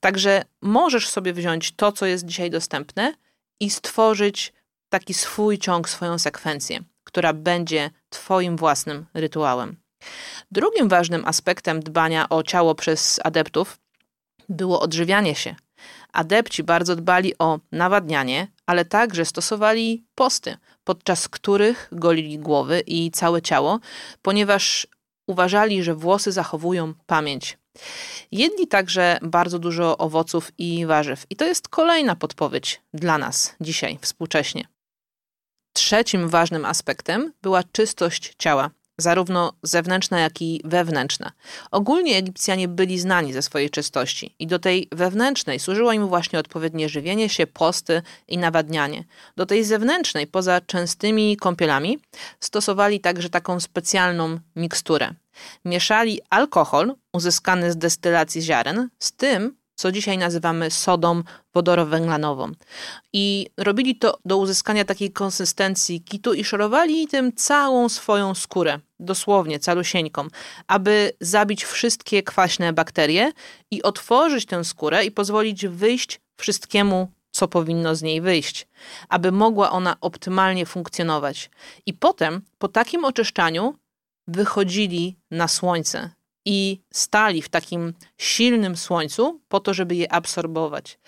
Także 0.00 0.42
możesz 0.62 1.08
sobie 1.08 1.32
wziąć 1.32 1.72
to, 1.72 1.92
co 1.92 2.06
jest 2.06 2.26
dzisiaj 2.26 2.50
dostępne 2.50 3.14
i 3.60 3.70
stworzyć 3.70 4.52
taki 4.88 5.14
swój 5.14 5.58
ciąg, 5.58 5.88
swoją 5.88 6.18
sekwencję, 6.18 6.80
która 7.04 7.32
będzie 7.32 7.90
Twoim 8.08 8.56
własnym 8.56 9.06
rytuałem. 9.14 9.76
Drugim 10.50 10.88
ważnym 10.88 11.24
aspektem 11.24 11.80
dbania 11.80 12.28
o 12.28 12.42
ciało 12.42 12.74
przez 12.74 13.20
adeptów 13.24 13.78
było 14.48 14.80
odżywianie 14.80 15.34
się. 15.34 15.54
Adepci 16.12 16.62
bardzo 16.62 16.96
dbali 16.96 17.38
o 17.38 17.58
nawadnianie, 17.72 18.48
ale 18.66 18.84
także 18.84 19.24
stosowali 19.24 20.04
posty, 20.14 20.56
podczas 20.84 21.28
których 21.28 21.88
golili 21.92 22.38
głowy 22.38 22.82
i 22.86 23.10
całe 23.10 23.42
ciało, 23.42 23.80
ponieważ 24.22 24.86
uważali, 25.26 25.82
że 25.82 25.94
włosy 25.94 26.32
zachowują 26.32 26.94
pamięć. 27.06 27.58
Jedli 28.32 28.66
także 28.66 29.18
bardzo 29.22 29.58
dużo 29.58 29.98
owoców 29.98 30.52
i 30.58 30.86
warzyw, 30.86 31.26
i 31.30 31.36
to 31.36 31.44
jest 31.44 31.68
kolejna 31.68 32.16
podpowiedź 32.16 32.82
dla 32.94 33.18
nas 33.18 33.54
dzisiaj, 33.60 33.98
współcześnie. 34.00 34.64
Trzecim 35.72 36.28
ważnym 36.28 36.64
aspektem 36.64 37.32
była 37.42 37.62
czystość 37.72 38.34
ciała 38.38 38.70
zarówno 39.00 39.52
zewnętrzna, 39.62 40.20
jak 40.20 40.42
i 40.42 40.60
wewnętrzna. 40.64 41.32
Ogólnie 41.70 42.16
Egipcjanie 42.16 42.68
byli 42.68 42.98
znani 42.98 43.32
ze 43.32 43.42
swojej 43.42 43.70
czystości 43.70 44.34
i 44.38 44.46
do 44.46 44.58
tej 44.58 44.88
wewnętrznej 44.92 45.60
służyło 45.60 45.92
im 45.92 46.08
właśnie 46.08 46.38
odpowiednie 46.38 46.88
żywienie 46.88 47.28
się, 47.28 47.46
posty 47.46 48.02
i 48.28 48.38
nawadnianie. 48.38 49.04
Do 49.36 49.46
tej 49.46 49.64
zewnętrznej, 49.64 50.26
poza 50.26 50.60
częstymi 50.60 51.36
kąpielami, 51.36 51.98
stosowali 52.40 53.00
także 53.00 53.30
taką 53.30 53.60
specjalną 53.60 54.38
miksturę. 54.56 55.14
Mieszali 55.64 56.20
alkohol 56.30 56.94
uzyskany 57.12 57.72
z 57.72 57.76
destylacji 57.76 58.42
ziaren 58.42 58.88
z 58.98 59.12
tym, 59.12 59.56
co 59.80 59.92
dzisiaj 59.92 60.18
nazywamy 60.18 60.70
sodą 60.70 61.22
wodorowęglanową. 61.54 62.52
I 63.12 63.46
robili 63.56 63.96
to 63.96 64.18
do 64.24 64.36
uzyskania 64.36 64.84
takiej 64.84 65.12
konsystencji 65.12 66.00
kitu 66.00 66.34
i 66.34 66.44
szorowali 66.44 67.08
tym 67.08 67.32
całą 67.32 67.88
swoją 67.88 68.34
skórę, 68.34 68.78
dosłownie 68.98 69.58
calusieńką, 69.58 70.26
aby 70.66 71.12
zabić 71.20 71.64
wszystkie 71.64 72.22
kwaśne 72.22 72.72
bakterie 72.72 73.32
i 73.70 73.82
otworzyć 73.82 74.46
tę 74.46 74.64
skórę 74.64 75.04
i 75.04 75.10
pozwolić 75.10 75.66
wyjść 75.66 76.20
wszystkiemu, 76.36 77.08
co 77.30 77.48
powinno 77.48 77.94
z 77.94 78.02
niej 78.02 78.20
wyjść, 78.20 78.68
aby 79.08 79.32
mogła 79.32 79.70
ona 79.70 79.96
optymalnie 80.00 80.66
funkcjonować. 80.66 81.50
I 81.86 81.94
potem, 81.94 82.42
po 82.58 82.68
takim 82.68 83.04
oczyszczaniu, 83.04 83.74
wychodzili 84.26 85.16
na 85.30 85.48
słońce 85.48 86.10
i 86.44 86.80
stali 86.92 87.42
w 87.42 87.48
takim 87.48 87.94
silnym 88.18 88.76
słońcu 88.76 89.40
po 89.48 89.60
to, 89.60 89.74
żeby 89.74 89.94
je 89.94 90.12
absorbować. 90.12 90.98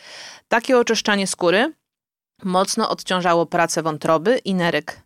Takie 0.48 0.78
oczyszczanie 0.78 1.26
skóry 1.26 1.72
mocno 2.44 2.90
odciążało 2.90 3.46
pracę 3.46 3.82
wątroby 3.82 4.38
i 4.38 4.54
nerek. 4.54 5.02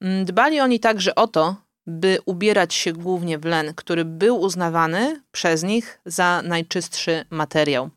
Mm, 0.00 0.24
dbali 0.24 0.60
oni 0.60 0.80
także 0.80 1.14
o 1.14 1.26
to, 1.26 1.56
by 1.86 2.18
ubierać 2.26 2.74
się 2.74 2.92
głównie 2.92 3.38
w 3.38 3.44
len, 3.44 3.74
który 3.74 4.04
był 4.04 4.40
uznawany 4.40 5.22
przez 5.32 5.62
nich 5.62 6.00
za 6.06 6.42
najczystszy 6.44 7.24
materiał. 7.30 7.90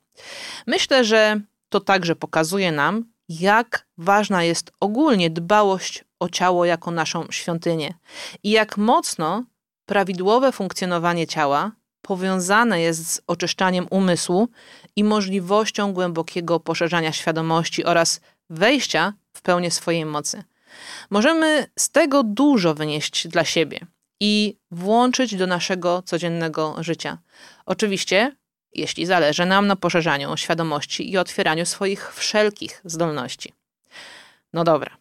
Myślę, 0.67 1.05
że 1.05 1.39
to 1.70 1.79
także 1.79 2.15
pokazuje 2.15 2.72
nam, 2.72 3.05
jak 3.29 3.88
ważna 3.98 4.43
jest 4.43 4.72
ogólnie 4.79 5.29
dbałość 5.29 6.03
o 6.20 6.29
ciało 6.29 6.65
jako 6.65 6.91
naszą 6.91 7.27
świątynię 7.32 7.93
i 8.43 8.51
jak 8.51 8.77
mocno 8.77 9.43
prawidłowe 9.86 10.52
funkcjonowanie 10.52 11.28
ciała 11.28 11.72
powiązane 12.02 12.82
jest 12.82 13.12
z 13.12 13.22
oczyszczaniem 13.28 13.88
umysłu 13.90 14.50
i 14.96 15.04
możliwością 15.04 15.94
głębokiego 15.94 16.60
poszerzania 16.60 17.12
świadomości 17.12 17.86
oraz 17.86 18.22
wejścia 18.50 19.13
w 19.34 19.42
pełnię 19.42 19.72
swojej 19.72 20.06
mocy. 20.06 20.44
Możemy 21.10 21.68
z 21.80 21.90
tego 21.90 22.24
dużo 22.24 22.74
wynieść 22.74 23.28
dla 23.28 23.44
siebie 23.46 23.80
i 24.20 24.58
włączyć 24.72 25.36
do 25.36 25.48
naszego 25.48 26.02
codziennego 26.02 26.75
życia. 26.80 27.18
Oczywiście, 27.66 28.36
jeśli 28.74 29.06
zależy 29.06 29.46
nam 29.46 29.68
na 29.68 29.75
poszerzaniu 29.75 30.38
świadomości 30.38 31.12
i 31.12 31.18
otwieraniu 31.18 31.66
swoich 31.66 32.13
wszelkich 32.13 32.82
zdolności. 32.86 33.54
No 34.54 34.63
dobra, 34.63 34.98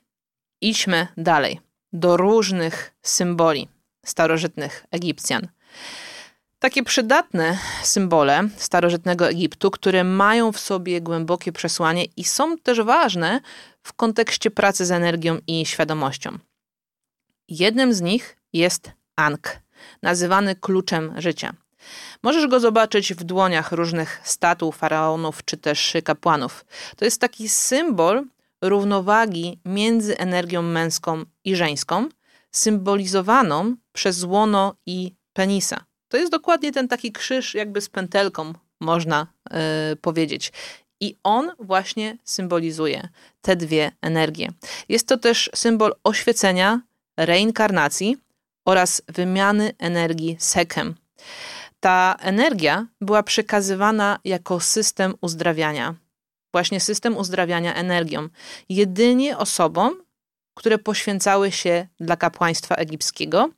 idźmy 0.60 1.06
dalej 1.16 1.60
do 1.92 2.16
różnych 2.16 2.94
symboli, 3.02 3.68
starożytnych 4.04 4.86
Egipcjan. 4.90 5.48
Takie 6.58 6.82
przydatne 6.82 7.58
symbole 7.82 8.48
starożytnego 8.56 9.28
Egiptu, 9.28 9.70
które 9.70 10.04
mają 10.04 10.52
w 10.52 10.60
sobie 10.60 11.00
głębokie 11.00 11.52
przesłanie 11.52 12.04
i 12.16 12.24
są 12.24 12.58
też 12.58 12.80
ważne 12.80 13.40
w 13.82 13.92
kontekście 13.92 14.50
pracy 14.50 14.86
z 14.86 14.90
energią 14.90 15.38
i 15.46 15.66
świadomością. 15.66 16.38
Jednym 17.48 17.94
z 17.94 18.00
nich 18.00 18.36
jest 18.52 18.90
Ankh, 19.16 19.58
nazywany 20.02 20.56
kluczem 20.56 21.14
życia. 21.16 21.52
Możesz 22.22 22.46
go 22.46 22.60
zobaczyć 22.60 23.14
w 23.14 23.24
dłoniach 23.24 23.72
różnych 23.72 24.20
statuł 24.24 24.72
faraonów 24.72 25.44
czy 25.44 25.56
też 25.56 25.96
kapłanów. 26.04 26.64
To 26.96 27.04
jest 27.04 27.20
taki 27.20 27.48
symbol 27.48 28.24
równowagi 28.62 29.60
między 29.64 30.18
energią 30.18 30.62
męską 30.62 31.24
i 31.44 31.56
żeńską, 31.56 32.08
symbolizowaną 32.50 33.76
przez 33.92 34.24
łono 34.24 34.74
i 34.86 35.14
penisa. 35.32 35.84
To 36.08 36.16
jest 36.16 36.32
dokładnie 36.32 36.72
ten 36.72 36.88
taki 36.88 37.12
krzyż, 37.12 37.54
jakby 37.54 37.80
z 37.80 37.88
pętelką, 37.88 38.52
można 38.80 39.26
yy, 39.50 39.96
powiedzieć. 39.96 40.52
I 41.00 41.16
on 41.22 41.52
właśnie 41.58 42.18
symbolizuje 42.24 43.08
te 43.40 43.56
dwie 43.56 43.92
energie. 44.00 44.48
Jest 44.88 45.08
to 45.08 45.16
też 45.16 45.50
symbol 45.54 45.94
oświecenia, 46.04 46.80
reinkarnacji 47.16 48.16
oraz 48.64 49.02
wymiany 49.08 49.72
energii 49.78 50.36
sekem. 50.38 50.94
Ta 51.80 52.16
energia 52.20 52.86
była 53.00 53.22
przekazywana 53.22 54.18
jako 54.24 54.60
system 54.60 55.14
uzdrawiania. 55.20 55.94
Właśnie 56.52 56.80
system 56.80 57.16
uzdrawiania 57.16 57.74
energią. 57.74 58.28
Jedynie 58.68 59.38
osobom, 59.38 60.02
które 60.54 60.78
poświęcały 60.78 61.52
się 61.52 61.86
dla 62.00 62.16
kapłaństwa 62.16 62.74
egipskiego 62.74 63.50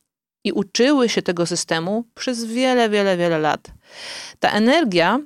i 0.44 0.52
uczyły 0.52 1.08
się 1.08 1.22
tego 1.22 1.46
systemu 1.46 2.04
przez 2.14 2.44
wiele, 2.44 2.88
wiele, 2.88 3.16
wiele 3.16 3.38
lat. 3.38 3.70
Ta 4.40 4.50
energia 4.50 5.20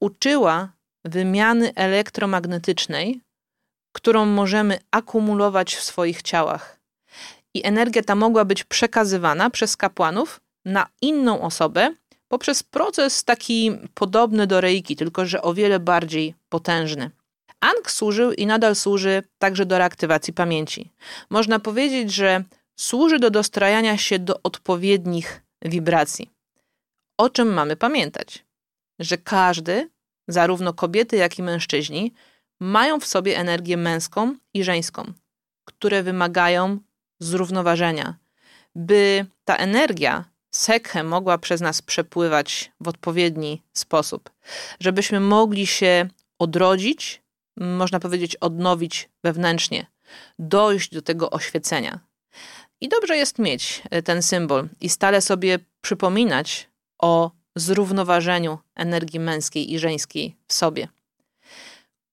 uczyła 0.00 0.72
wymiany 1.04 1.74
elektromagnetycznej, 1.74 3.20
którą 3.92 4.26
możemy 4.26 4.78
akumulować 4.90 5.74
w 5.74 5.82
swoich 5.82 6.22
ciałach. 6.22 6.80
I 7.54 7.66
energia 7.66 8.02
ta 8.02 8.14
mogła 8.14 8.44
być 8.44 8.64
przekazywana 8.64 9.50
przez 9.50 9.76
kapłanów 9.76 10.40
na 10.64 10.86
inną 11.02 11.40
osobę 11.40 11.94
poprzez 12.28 12.62
proces 12.62 13.24
taki 13.24 13.72
podobny 13.94 14.46
do 14.46 14.60
reiki, 14.60 14.96
tylko 14.96 15.26
że 15.26 15.42
o 15.42 15.54
wiele 15.54 15.80
bardziej 15.80 16.34
potężny. 16.48 17.10
Ang 17.60 17.90
służył 17.90 18.32
i 18.32 18.46
nadal 18.46 18.76
służy 18.76 19.22
także 19.38 19.66
do 19.66 19.78
reaktywacji 19.78 20.32
pamięci. 20.32 20.92
Można 21.30 21.58
powiedzieć, 21.58 22.14
że 22.14 22.44
służy 22.80 23.18
do 23.18 23.30
dostrajania 23.30 23.98
się 23.98 24.18
do 24.18 24.42
odpowiednich 24.42 25.42
wibracji. 25.62 26.30
O 27.18 27.30
czym 27.30 27.52
mamy 27.52 27.76
pamiętać? 27.76 28.44
Że 28.98 29.18
każdy, 29.18 29.90
zarówno 30.28 30.72
kobiety, 30.72 31.16
jak 31.16 31.38
i 31.38 31.42
mężczyźni, 31.42 32.14
mają 32.60 33.00
w 33.00 33.06
sobie 33.06 33.38
energię 33.38 33.76
męską 33.76 34.34
i 34.54 34.64
żeńską, 34.64 35.12
które 35.64 36.02
wymagają 36.02 36.78
zrównoważenia, 37.18 38.14
by 38.74 39.26
ta 39.44 39.56
energia, 39.56 40.24
sekhe, 40.50 41.04
mogła 41.04 41.38
przez 41.38 41.60
nas 41.60 41.82
przepływać 41.82 42.72
w 42.80 42.88
odpowiedni 42.88 43.62
sposób, 43.72 44.30
żebyśmy 44.80 45.20
mogli 45.20 45.66
się 45.66 46.08
odrodzić 46.38 47.22
można 47.60 48.00
powiedzieć, 48.00 48.36
odnowić 48.36 49.08
wewnętrznie, 49.24 49.86
dojść 50.38 50.90
do 50.90 51.02
tego 51.02 51.30
oświecenia. 51.30 52.09
I 52.80 52.88
dobrze 52.88 53.16
jest 53.16 53.38
mieć 53.38 53.82
e, 53.90 54.02
ten 54.02 54.22
symbol 54.22 54.68
i 54.80 54.88
stale 54.88 55.20
sobie 55.20 55.58
przypominać 55.80 56.68
o 56.98 57.30
zrównoważeniu 57.56 58.58
energii 58.74 59.20
męskiej 59.20 59.72
i 59.72 59.78
żeńskiej 59.78 60.36
w 60.48 60.52
sobie. 60.52 60.88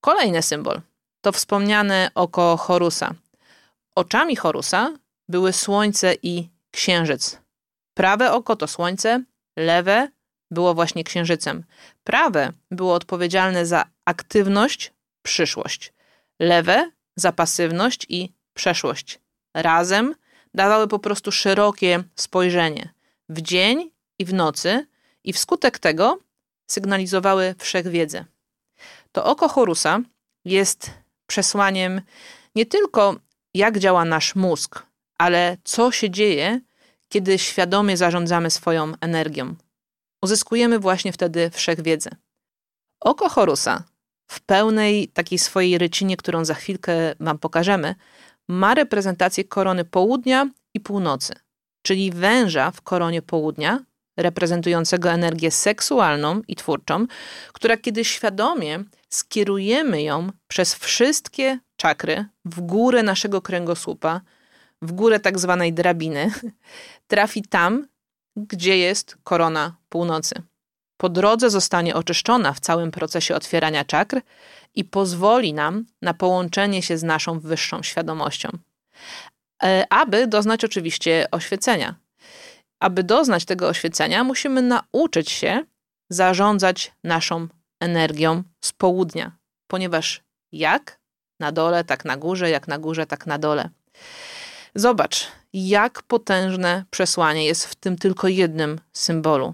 Kolejny 0.01 0.43
symbol 0.43 0.81
to 1.21 1.31
wspomniane 1.31 2.11
oko 2.15 2.57
Horusa. 2.57 3.13
Oczami 3.95 4.35
Horusa 4.35 4.93
były 5.29 5.53
Słońce 5.53 6.15
i 6.23 6.49
Księżyc. 6.71 7.39
Prawe 7.93 8.31
oko 8.31 8.55
to 8.55 8.67
Słońce, 8.67 9.23
lewe 9.57 10.11
było 10.51 10.73
właśnie 10.73 11.03
Księżycem. 11.03 11.63
Prawe 12.03 12.53
było 12.71 12.93
odpowiedzialne 12.93 13.65
za 13.65 13.85
aktywność, 14.05 14.93
przyszłość. 15.21 15.93
Lewe 16.39 16.91
za 17.15 17.31
pasywność 17.31 18.05
i 18.09 18.33
przeszłość. 18.53 19.19
Razem 19.53 20.15
dawały 20.57 20.87
po 20.87 20.99
prostu 20.99 21.31
szerokie 21.31 22.03
spojrzenie 22.15 22.93
w 23.29 23.41
dzień 23.41 23.91
i 24.19 24.25
w 24.25 24.33
nocy, 24.33 24.87
i 25.23 25.33
wskutek 25.33 25.79
tego 25.79 26.19
sygnalizowały 26.67 27.55
wszechwiedzę. 27.57 28.25
To 29.11 29.25
oko 29.25 29.47
Horusa 29.47 29.99
jest 30.45 30.91
przesłaniem 31.27 32.01
nie 32.55 32.65
tylko 32.65 33.15
jak 33.53 33.79
działa 33.79 34.05
nasz 34.05 34.35
mózg, 34.35 34.85
ale 35.17 35.57
co 35.63 35.91
się 35.91 36.09
dzieje, 36.09 36.61
kiedy 37.09 37.39
świadomie 37.39 37.97
zarządzamy 37.97 38.51
swoją 38.51 38.93
energią. 39.01 39.55
Uzyskujemy 40.21 40.79
właśnie 40.79 41.11
wtedy 41.11 41.49
wszechwiedzę. 41.49 42.09
Oko 42.99 43.29
Horusa 43.29 43.83
w 44.27 44.41
pełnej 44.41 45.07
takiej 45.07 45.39
swojej 45.39 45.77
rycinie, 45.77 46.17
którą 46.17 46.45
za 46.45 46.53
chwilkę 46.53 47.15
Wam 47.19 47.37
pokażemy, 47.37 47.95
ma 48.47 48.73
reprezentację 48.73 49.43
korony 49.43 49.85
południa 49.85 50.49
i 50.73 50.79
północy, 50.79 51.33
czyli 51.81 52.11
węża 52.11 52.71
w 52.71 52.81
koronie 52.81 53.21
południa, 53.21 53.79
reprezentującego 54.17 55.11
energię 55.11 55.51
seksualną 55.51 56.41
i 56.47 56.55
twórczą, 56.55 57.07
która 57.53 57.77
kiedy 57.77 58.05
świadomie 58.05 58.83
skierujemy 59.09 60.01
ją 60.01 60.29
przez 60.47 60.73
wszystkie 60.75 61.59
czakry 61.75 62.25
w 62.45 62.61
górę 62.61 63.03
naszego 63.03 63.41
kręgosłupa, 63.41 64.21
w 64.81 64.91
górę 64.91 65.19
tak 65.19 65.39
zwanej 65.39 65.73
drabiny, 65.73 66.31
trafi 67.07 67.41
tam, 67.41 67.87
gdzie 68.35 68.77
jest 68.77 69.17
korona 69.23 69.75
północy. 69.89 70.41
Po 70.97 71.09
drodze 71.09 71.49
zostanie 71.49 71.95
oczyszczona 71.95 72.53
w 72.53 72.59
całym 72.59 72.91
procesie 72.91 73.35
otwierania 73.35 73.85
czakr 73.85 74.21
i 74.75 74.83
pozwoli 74.83 75.53
nam 75.53 75.85
na 76.01 76.13
połączenie 76.13 76.81
się 76.81 76.97
z 76.97 77.03
naszą 77.03 77.39
wyższą 77.39 77.83
świadomością. 77.83 78.49
E, 79.63 79.85
aby 79.89 80.27
doznać 80.27 80.63
oczywiście 80.63 81.27
oświecenia. 81.31 81.95
Aby 82.79 83.03
doznać 83.03 83.45
tego 83.45 83.67
oświecenia, 83.67 84.23
musimy 84.23 84.61
nauczyć 84.61 85.31
się 85.31 85.63
zarządzać 86.09 86.91
naszą 87.03 87.47
energią 87.79 88.43
z 88.61 88.71
południa, 88.73 89.31
ponieważ 89.67 90.21
jak 90.51 90.99
na 91.39 91.51
dole, 91.51 91.83
tak 91.83 92.05
na 92.05 92.17
górze, 92.17 92.49
jak 92.49 92.67
na 92.67 92.77
górze, 92.77 93.05
tak 93.05 93.27
na 93.27 93.37
dole. 93.37 93.69
Zobacz, 94.75 95.27
jak 95.53 96.03
potężne 96.03 96.85
przesłanie 96.89 97.45
jest 97.45 97.65
w 97.65 97.75
tym 97.75 97.97
tylko 97.97 98.27
jednym 98.27 98.79
symbolu. 98.93 99.53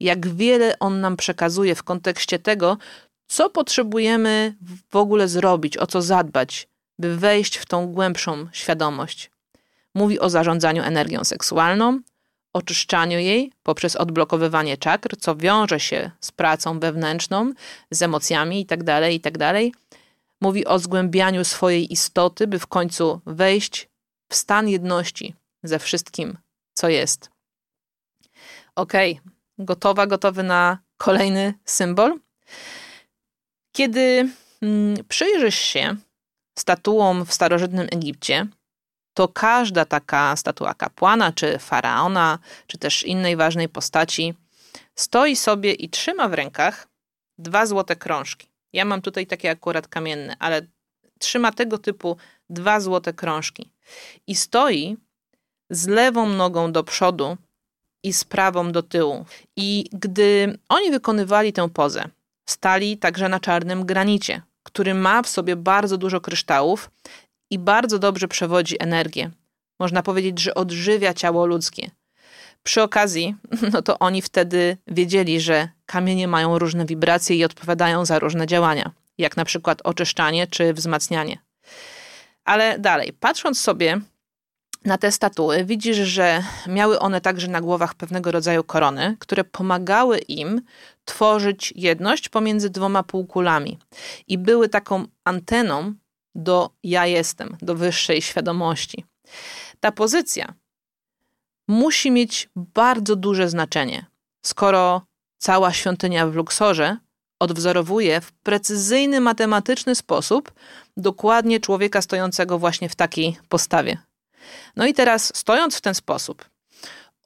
Jak 0.00 0.28
wiele 0.28 0.78
on 0.78 1.00
nam 1.00 1.16
przekazuje 1.16 1.74
w 1.74 1.82
kontekście 1.82 2.38
tego, 2.38 2.76
co 3.28 3.50
potrzebujemy 3.50 4.56
w 4.90 4.96
ogóle 4.96 5.28
zrobić, 5.28 5.76
o 5.76 5.86
co 5.86 6.02
zadbać, 6.02 6.68
by 6.98 7.16
wejść 7.16 7.56
w 7.56 7.66
tą 7.66 7.86
głębszą 7.86 8.48
świadomość. 8.52 9.30
Mówi 9.94 10.20
o 10.20 10.30
zarządzaniu 10.30 10.82
energią 10.82 11.24
seksualną, 11.24 12.00
oczyszczaniu 12.52 13.18
jej 13.18 13.52
poprzez 13.62 13.96
odblokowywanie 13.96 14.76
czakr, 14.76 15.16
co 15.20 15.36
wiąże 15.36 15.80
się 15.80 16.10
z 16.20 16.32
pracą 16.32 16.80
wewnętrzną, 16.80 17.52
z 17.90 18.02
emocjami 18.02 18.58
itd., 18.58 18.84
tak 18.84 19.12
itd. 19.12 19.38
Tak 19.38 19.80
Mówi 20.40 20.66
o 20.66 20.78
zgłębianiu 20.78 21.44
swojej 21.44 21.92
istoty, 21.92 22.46
by 22.46 22.58
w 22.58 22.66
końcu 22.66 23.20
wejść 23.26 23.88
w 24.28 24.34
stan 24.34 24.68
jedności 24.68 25.34
ze 25.62 25.78
wszystkim, 25.78 26.38
co 26.74 26.88
jest. 26.88 27.30
Ok, 28.74 28.92
gotowa, 29.60 30.06
gotowy 30.06 30.42
na 30.42 30.78
kolejny 30.96 31.54
symbol? 31.64 32.18
Kiedy 33.72 34.28
mm, 34.62 35.04
przyjrzysz 35.08 35.58
się 35.58 35.96
statuom 36.58 37.26
w 37.26 37.32
starożytnym 37.32 37.86
Egipcie, 37.92 38.46
to 39.14 39.28
każda 39.28 39.84
taka 39.84 40.36
statua 40.36 40.74
kapłana, 40.74 41.32
czy 41.32 41.58
faraona, 41.58 42.38
czy 42.66 42.78
też 42.78 43.02
innej 43.02 43.36
ważnej 43.36 43.68
postaci 43.68 44.34
stoi 44.94 45.36
sobie 45.36 45.72
i 45.72 45.88
trzyma 45.88 46.28
w 46.28 46.34
rękach 46.34 46.88
dwa 47.38 47.66
złote 47.66 47.96
krążki. 47.96 48.48
Ja 48.72 48.84
mam 48.84 49.02
tutaj 49.02 49.26
takie 49.26 49.50
akurat 49.50 49.88
kamienne, 49.88 50.36
ale 50.38 50.66
trzyma 51.18 51.52
tego 51.52 51.78
typu 51.78 52.16
dwa 52.50 52.80
złote 52.80 53.12
krążki 53.12 53.72
i 54.26 54.34
stoi 54.34 54.96
z 55.70 55.86
lewą 55.86 56.28
nogą 56.28 56.72
do 56.72 56.84
przodu 56.84 57.36
i 58.02 58.12
z 58.12 58.24
prawą 58.24 58.72
do 58.72 58.82
tyłu. 58.82 59.24
I 59.56 59.84
gdy 59.92 60.58
oni 60.68 60.90
wykonywali 60.90 61.52
tę 61.52 61.68
pozę, 61.68 62.04
stali 62.48 62.98
także 62.98 63.28
na 63.28 63.40
czarnym 63.40 63.86
granicie, 63.86 64.42
który 64.62 64.94
ma 64.94 65.22
w 65.22 65.28
sobie 65.28 65.56
bardzo 65.56 65.96
dużo 65.98 66.20
kryształów 66.20 66.90
i 67.50 67.58
bardzo 67.58 67.98
dobrze 67.98 68.28
przewodzi 68.28 68.76
energię. 68.82 69.30
Można 69.80 70.02
powiedzieć, 70.02 70.40
że 70.40 70.54
odżywia 70.54 71.14
ciało 71.14 71.46
ludzkie. 71.46 71.90
Przy 72.62 72.82
okazji, 72.82 73.34
no 73.72 73.82
to 73.82 73.98
oni 73.98 74.22
wtedy 74.22 74.76
wiedzieli, 74.86 75.40
że 75.40 75.68
kamienie 75.86 76.28
mają 76.28 76.58
różne 76.58 76.86
wibracje 76.86 77.36
i 77.36 77.44
odpowiadają 77.44 78.04
za 78.04 78.18
różne 78.18 78.46
działania, 78.46 78.90
jak 79.18 79.36
na 79.36 79.44
przykład 79.44 79.80
oczyszczanie 79.84 80.46
czy 80.46 80.74
wzmacnianie. 80.74 81.38
Ale 82.44 82.78
dalej, 82.78 83.12
patrząc 83.12 83.60
sobie 83.60 84.00
na 84.84 84.98
te 84.98 85.12
statuły, 85.12 85.64
widzisz, 85.64 85.96
że 85.96 86.42
miały 86.66 86.98
one 86.98 87.20
także 87.20 87.48
na 87.48 87.60
głowach 87.60 87.94
pewnego 87.94 88.30
rodzaju 88.30 88.64
korony, 88.64 89.16
które 89.18 89.44
pomagały 89.44 90.18
im 90.18 90.62
tworzyć 91.04 91.72
jedność 91.76 92.28
pomiędzy 92.28 92.70
dwoma 92.70 93.02
półkulami 93.02 93.78
i 94.28 94.38
były 94.38 94.68
taką 94.68 95.04
anteną 95.24 95.94
do 96.34 96.70
ja 96.82 97.06
jestem, 97.06 97.56
do 97.62 97.74
wyższej 97.74 98.22
świadomości. 98.22 99.04
Ta 99.80 99.92
pozycja 99.92 100.54
musi 101.68 102.10
mieć 102.10 102.48
bardzo 102.56 103.16
duże 103.16 103.48
znaczenie, 103.48 104.06
skoro 104.42 105.02
cała 105.38 105.72
świątynia 105.72 106.26
w 106.26 106.34
Luksorze 106.34 106.96
odwzorowuje 107.38 108.20
w 108.20 108.32
precyzyjny, 108.32 109.20
matematyczny 109.20 109.94
sposób 109.94 110.52
dokładnie 110.96 111.60
człowieka 111.60 112.02
stojącego 112.02 112.58
właśnie 112.58 112.88
w 112.88 112.94
takiej 112.94 113.36
postawie. 113.48 114.09
No 114.76 114.86
i 114.86 114.94
teraz, 114.94 115.36
stojąc 115.36 115.76
w 115.76 115.80
ten 115.80 115.94
sposób, 115.94 116.50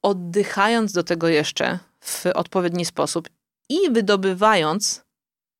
oddychając 0.02 0.92
do 0.92 1.02
tego 1.02 1.28
jeszcze 1.28 1.78
w 2.00 2.26
odpowiedni 2.26 2.84
sposób 2.84 3.28
i 3.68 3.90
wydobywając 3.90 5.04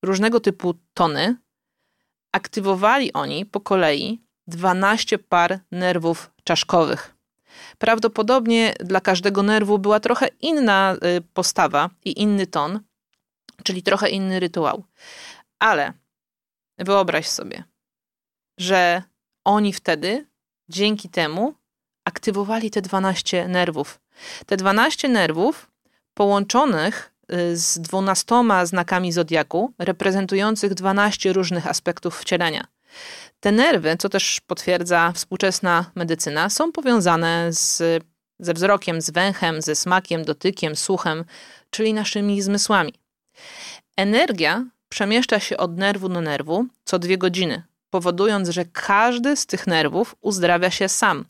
różnego 0.03 0.41
typu 0.41 0.75
tony, 0.95 1.37
aktywowali 2.33 3.13
oni 3.13 3.47
po 3.47 3.61
kolei 3.61 4.21
12 4.47 5.19
par 5.19 5.61
nerwów 5.71 6.31
czaszkowych. 6.45 7.15
Prawdopodobnie 7.79 8.75
dla 8.81 9.01
każdego 9.01 9.43
nerwu 9.43 9.79
była 9.79 10.01
trochę 10.01 10.29
inna 10.41 10.95
y, 10.95 11.21
postawa 11.21 11.91
i 12.05 12.23
inny 12.23 12.47
ton, 12.47 12.81
czyli 13.65 13.83
trochę 13.83 14.09
inny 14.09 14.41
rytuał. 14.41 14.85
Ale 15.59 15.93
wyobraź 16.79 17.29
sobie, 17.29 17.65
że 18.59 19.03
oni 19.45 19.73
wtedy 19.73 20.27
dzięki 20.69 21.09
temu 21.09 21.55
aktywowali 22.05 22.71
te 22.71 22.83
12 22.83 23.49
nerwów. 23.49 24.01
Te 24.47 24.57
12 24.57 25.09
nerwów 25.09 25.71
połączonych 26.15 27.15
y, 27.33 27.57
z 27.57 27.79
12 27.79 28.35
znakami 28.65 29.13
zodiaku, 29.13 29.73
reprezentujących 29.79 30.75
12 30.75 31.33
różnych 31.33 31.67
aspektów 31.67 32.19
wcielenia. 32.19 32.67
Te 33.41 33.53
nerwy, 33.53 33.97
co 33.99 34.09
też 34.09 34.41
potwierdza 34.47 35.13
współczesna 35.13 35.91
medycyna, 35.95 36.51
są 36.51 36.73
powiązane 36.73 37.53
z, 37.53 37.83
ze 38.39 38.55
wzrokiem, 38.55 39.01
z 39.01 39.11
węchem, 39.11 39.63
ze 39.63 39.75
smakiem, 39.75 40.25
dotykiem, 40.25 40.77
słuchem, 40.77 41.25
czyli 41.71 41.95
naszymi 41.95 42.43
zmysłami. 42.43 42.95
Energia 43.97 44.65
przemieszcza 44.89 45.41
się 45.41 45.57
od 45.57 45.77
nerwu 45.77 46.09
do 46.09 46.21
nerwu 46.21 46.67
co 46.85 46.99
dwie 46.99 47.19
godziny, 47.19 47.63
powodując, 47.95 48.49
że 48.49 48.65
każdy 48.65 49.37
z 49.37 49.47
tych 49.47 49.67
nerwów 49.67 50.17
uzdrawia 50.21 50.71
się 50.71 50.89
sam, 50.89 51.25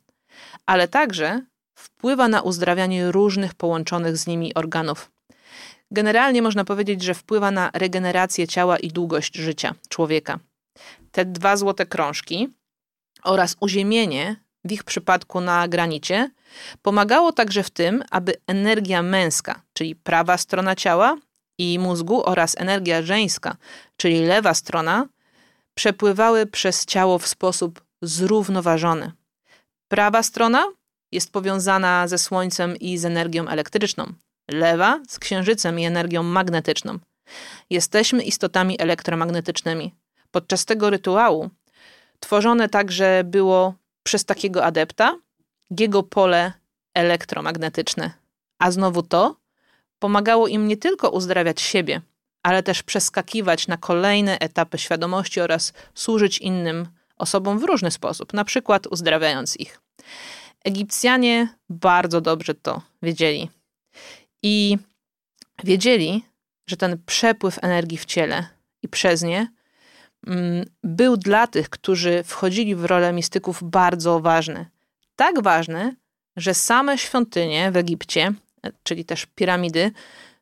ale 0.67 0.89
także 0.89 1.41
wpływa 1.75 2.29
na 2.29 2.41
uzdrawianie 2.43 3.13
różnych 3.13 3.55
połączonych 3.55 4.17
z 4.17 4.27
nimi 4.27 4.55
organów. 4.55 5.11
Generalnie 5.91 6.43
można 6.43 6.65
powiedzieć, 6.65 7.03
że 7.03 7.15
wpływa 7.15 7.51
na 7.51 7.71
regenerację 7.75 8.49
ciała 8.49 8.79
i 8.79 8.89
długość 8.89 9.37
życia 9.37 9.75
człowieka. 9.89 10.39
Te 11.13 11.25
dwa 11.25 11.57
złote 11.57 11.87
krążki 11.87 12.49
oraz 13.25 13.57
uziemienie, 13.61 14.37
w 14.65 14.73
ich 14.73 14.85
przypadku 14.85 15.41
na 15.41 15.69
granicie, 15.69 16.31
pomagało 16.83 17.33
także 17.33 17.63
w 17.63 17.71
tym, 17.71 18.05
aby 18.11 18.35
energia 18.47 19.03
męska, 19.03 19.63
czyli 19.73 19.97
prawa 19.97 20.39
strona 20.39 20.75
ciała 20.75 21.17
i 21.59 21.79
mózgu 21.79 22.27
oraz 22.27 22.55
energia 22.59 23.03
żeńska, 23.03 23.57
czyli 23.97 24.27
lewa 24.27 24.55
strona, 24.55 25.07
przepływały 25.75 26.47
przez 26.47 26.87
ciało 26.87 27.19
w 27.19 27.27
sposób 27.27 27.85
zrównoważony. 28.03 29.13
Prawa 29.89 30.23
strona 30.23 30.65
jest 31.13 31.33
powiązana 31.33 32.09
ze 32.09 32.19
Słońcem 32.19 32.77
i 32.77 32.99
z 32.99 33.05
energią 33.05 33.49
elektryczną, 33.49 34.13
lewa 34.51 35.01
z 35.09 35.19
Księżycem 35.19 35.81
i 35.81 35.85
energią 35.85 36.23
magnetyczną. 36.23 36.99
Jesteśmy 37.71 38.23
istotami 38.23 38.81
elektromagnetycznymi. 38.81 39.95
Podczas 40.31 40.65
tego 40.65 40.91
rytuału 40.91 41.51
tworzone 42.21 42.69
także 42.69 43.23
było 43.25 43.75
przez 44.03 44.25
takiego 44.25 44.65
adepta 44.65 45.19
jego 45.81 46.03
pole 46.03 46.53
elektromagnetyczne. 46.95 48.11
A 48.59 48.71
znowu 48.71 49.03
to 49.03 49.37
pomagało 49.99 50.49
im 50.49 50.69
nie 50.69 50.77
tylko 50.77 51.11
uzdrawiać 51.11 51.61
siebie, 51.61 52.01
ale 52.45 52.63
też 52.63 52.83
przeskakiwać 52.83 53.69
na 53.69 53.77
kolejne 53.77 54.39
etapy 54.39 54.79
świadomości 54.79 55.41
oraz 55.41 55.73
służyć 55.95 56.39
innym 56.39 56.89
osobom 57.17 57.59
w 57.59 57.65
różny 57.65 57.91
sposób, 57.91 58.33
na 58.33 58.45
przykład 58.45 58.87
uzdrawiając 58.87 59.57
ich. 59.57 59.81
Egipcjanie 60.65 61.49
bardzo 61.69 62.21
dobrze 62.21 62.55
to 62.55 62.83
wiedzieli. 63.03 63.51
I 64.43 64.79
wiedzieli, 65.65 66.25
że 66.67 66.77
ten 66.77 66.99
przepływ 67.07 67.59
energii 67.63 67.99
w 67.99 68.05
ciele 68.05 68.47
i 68.83 68.89
przez 68.89 69.23
nie 69.23 69.49
mm, 70.27 70.65
był 70.83 71.17
dla 71.17 71.47
tych, 71.47 71.71
którzy 71.71 72.23
wchodzili 72.25 72.75
w 72.75 72.85
rolę 72.85 73.13
mistyków, 73.13 73.63
bardzo 73.63 74.21
ważny. 74.21 74.67
Tak 75.17 75.43
ważny, 75.43 75.97
że 76.37 76.55
same 76.55 76.99
świątynie 76.99 77.71
w 77.71 77.77
Egipcie, 77.77 78.33
czyli 78.83 79.05
też 79.05 79.27
piramidy, 79.27 79.93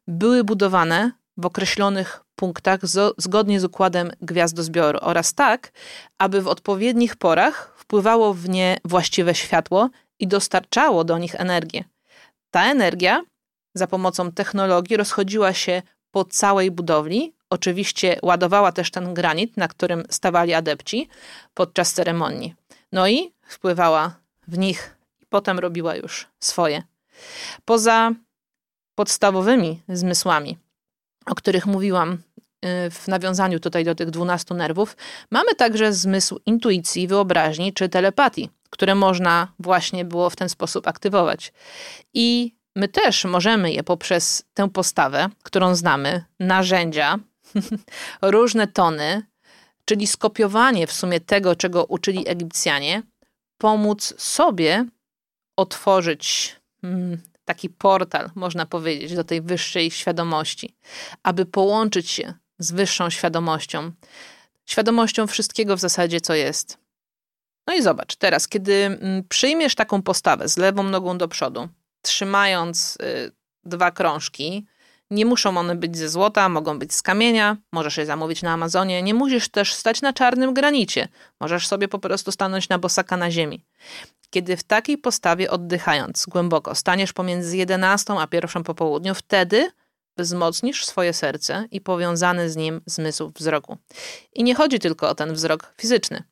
były 0.08 0.44
budowane 0.44 1.12
w 1.36 1.46
określonych 1.46 2.24
punktach 2.36 2.80
zgodnie 3.18 3.60
z 3.60 3.64
układem 3.64 4.10
gwiazdozbioru 4.20 4.98
oraz 5.02 5.34
tak, 5.34 5.72
aby 6.18 6.42
w 6.42 6.48
odpowiednich 6.48 7.16
porach 7.16 7.74
wpływało 7.76 8.34
w 8.34 8.48
nie 8.48 8.76
właściwe 8.84 9.34
światło 9.34 9.90
i 10.18 10.26
dostarczało 10.26 11.04
do 11.04 11.18
nich 11.18 11.34
energię. 11.34 11.84
Ta 12.50 12.70
energia 12.70 13.22
za 13.74 13.86
pomocą 13.86 14.32
technologii 14.32 14.96
rozchodziła 14.96 15.52
się 15.52 15.82
po 16.10 16.24
całej 16.24 16.70
budowli. 16.70 17.32
Oczywiście 17.50 18.18
ładowała 18.22 18.72
też 18.72 18.90
ten 18.90 19.14
granit, 19.14 19.56
na 19.56 19.68
którym 19.68 20.04
stawali 20.10 20.54
adepci 20.54 21.08
podczas 21.54 21.92
ceremonii. 21.92 22.54
No 22.92 23.08
i 23.08 23.32
wpływała 23.42 24.14
w 24.48 24.58
nich 24.58 24.96
i 25.22 25.26
potem 25.26 25.58
robiła 25.58 25.96
już 25.96 26.26
swoje. 26.40 26.82
Poza 27.64 28.10
podstawowymi 28.94 29.82
zmysłami, 29.88 30.58
o 31.26 31.34
których 31.34 31.66
mówiłam 31.66 32.12
y, 32.12 32.18
w 32.90 33.08
nawiązaniu 33.08 33.60
tutaj 33.60 33.84
do 33.84 33.94
tych 33.94 34.10
12 34.10 34.54
nerwów, 34.54 34.96
mamy 35.30 35.54
także 35.54 35.92
zmysł 35.92 36.40
intuicji, 36.46 37.08
wyobraźni 37.08 37.72
czy 37.72 37.88
telepatii, 37.88 38.50
które 38.70 38.94
można 38.94 39.48
właśnie 39.58 40.04
było 40.04 40.30
w 40.30 40.36
ten 40.36 40.48
sposób 40.48 40.88
aktywować. 40.88 41.52
I 42.14 42.54
my 42.76 42.88
też 42.88 43.24
możemy 43.24 43.72
je 43.72 43.82
poprzez 43.82 44.44
tę 44.54 44.70
postawę, 44.70 45.28
którą 45.42 45.74
znamy, 45.74 46.24
narzędzia, 46.40 47.18
różne 48.22 48.66
tony, 48.66 49.22
czyli 49.84 50.06
skopiowanie 50.06 50.86
w 50.86 50.92
sumie 50.92 51.20
tego, 51.20 51.56
czego 51.56 51.84
uczyli 51.84 52.28
Egipcjanie, 52.28 53.02
pomóc 53.58 54.14
sobie 54.18 54.86
otworzyć 55.56 56.56
mm, 56.82 57.20
taki 57.44 57.70
portal, 57.70 58.30
można 58.34 58.66
powiedzieć, 58.66 59.14
do 59.14 59.24
tej 59.24 59.42
wyższej 59.42 59.90
świadomości, 59.90 60.76
aby 61.22 61.46
połączyć 61.46 62.10
się 62.10 62.34
z 62.58 62.72
wyższą 62.72 63.10
świadomością, 63.10 63.92
świadomością 64.66 65.26
wszystkiego 65.26 65.76
w 65.76 65.80
zasadzie, 65.80 66.20
co 66.20 66.34
jest. 66.34 66.78
No 67.66 67.74
i 67.74 67.82
zobacz, 67.82 68.16
teraz, 68.16 68.48
kiedy 68.48 68.74
mm, 68.74 69.24
przyjmiesz 69.28 69.74
taką 69.74 70.02
postawę 70.02 70.48
z 70.48 70.56
lewą 70.56 70.82
nogą 70.82 71.18
do 71.18 71.28
przodu, 71.28 71.68
trzymając 72.02 72.96
y, 72.96 73.32
dwa 73.64 73.90
krążki, 73.90 74.66
nie 75.12 75.26
muszą 75.26 75.56
one 75.58 75.74
być 75.76 75.96
ze 75.96 76.08
złota, 76.08 76.48
mogą 76.48 76.78
być 76.78 76.94
z 76.94 77.02
kamienia, 77.02 77.56
możesz 77.72 77.96
je 77.96 78.06
zamówić 78.06 78.42
na 78.42 78.52
Amazonie. 78.52 79.02
Nie 79.02 79.14
musisz 79.14 79.48
też 79.48 79.74
stać 79.74 80.02
na 80.02 80.12
czarnym 80.12 80.54
granicie. 80.54 81.08
Możesz 81.40 81.66
sobie 81.66 81.88
po 81.88 81.98
prostu 81.98 82.32
stanąć 82.32 82.68
na 82.68 82.78
bosaka 82.78 83.16
na 83.16 83.30
ziemi. 83.30 83.64
Kiedy 84.32 84.56
w 84.56 84.62
takiej 84.62 84.98
postawie 84.98 85.50
oddychając 85.50 86.26
głęboko 86.26 86.74
staniesz 86.74 87.12
pomiędzy 87.12 87.56
11 87.56 88.14
a 88.18 88.26
pierwszą 88.26 88.62
po 88.62 88.74
południu, 88.74 89.14
wtedy 89.14 89.70
wzmocnisz 90.18 90.86
swoje 90.86 91.12
serce 91.12 91.66
i 91.70 91.80
powiązany 91.80 92.50
z 92.50 92.56
nim 92.56 92.80
zmysł 92.86 93.32
wzroku. 93.36 93.78
I 94.32 94.44
nie 94.44 94.54
chodzi 94.54 94.78
tylko 94.78 95.08
o 95.08 95.14
ten 95.14 95.34
wzrok 95.34 95.74
fizyczny. 95.80 96.22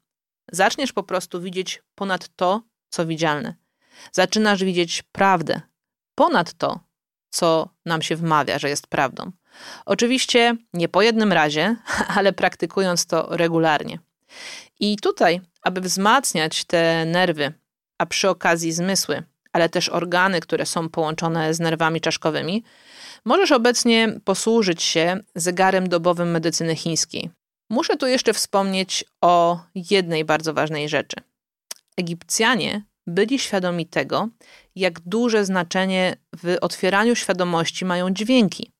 Zaczniesz 0.53 0.93
po 0.93 1.03
prostu 1.03 1.41
widzieć 1.41 1.83
ponad 1.95 2.29
to, 2.37 2.63
co 2.89 3.07
widzialne. 3.07 3.55
Zaczynasz 4.13 4.65
widzieć 4.65 5.03
prawdę 5.03 5.61
ponad 6.15 6.53
to, 6.53 6.81
co 7.31 7.69
nam 7.85 8.03
się 8.03 8.17
wmawia, 8.17 8.59
że 8.59 8.69
jest 8.69 8.87
prawdą. 8.87 9.33
Oczywiście 9.87 10.57
nie 10.73 10.89
po 10.89 11.03
jednym 11.03 11.33
razie, 11.33 11.77
ale 12.17 12.33
praktykując 12.33 13.07
to 13.07 13.37
regularnie. 13.37 13.99
I 14.81 14.97
tutaj, 14.97 15.41
aby 15.63 15.81
wzmacniać 15.81 16.65
te 16.65 17.05
nerwy, 17.05 17.53
a 18.01 18.07
przy 18.07 18.29
okazji 18.29 18.73
zmysły, 18.73 19.23
ale 19.53 19.69
też 19.69 19.89
organy, 19.89 20.41
które 20.41 20.67
są 20.67 20.89
połączone 20.89 21.55
z 21.55 21.61
nerwami 21.61 22.01
czaszkowymi, 22.01 22.65
możesz 23.25 23.53
obecnie 23.53 24.21
posłużyć 24.25 24.83
się 24.83 25.21
zegarem 25.35 25.89
dobowym 25.89 26.31
medycyny 26.31 26.77
chińskiej. 26.77 27.31
Muszę 27.71 27.97
tu 27.97 28.07
jeszcze 28.07 28.33
wspomnieć 28.33 29.05
o 29.21 29.61
jednej 29.75 30.25
bardzo 30.25 30.55
ważnej 30.55 30.89
rzeczy. 30.89 31.17
Egipcjanie 31.97 32.85
byli 33.07 33.39
świadomi 33.39 33.87
tego, 33.87 34.29
jak 34.75 35.01
duże 35.01 35.45
znaczenie 35.45 36.17
w 36.37 36.57
otwieraniu 36.61 37.17
świadomości 37.17 37.85
mają 37.85 38.11
dźwięki. 38.11 38.73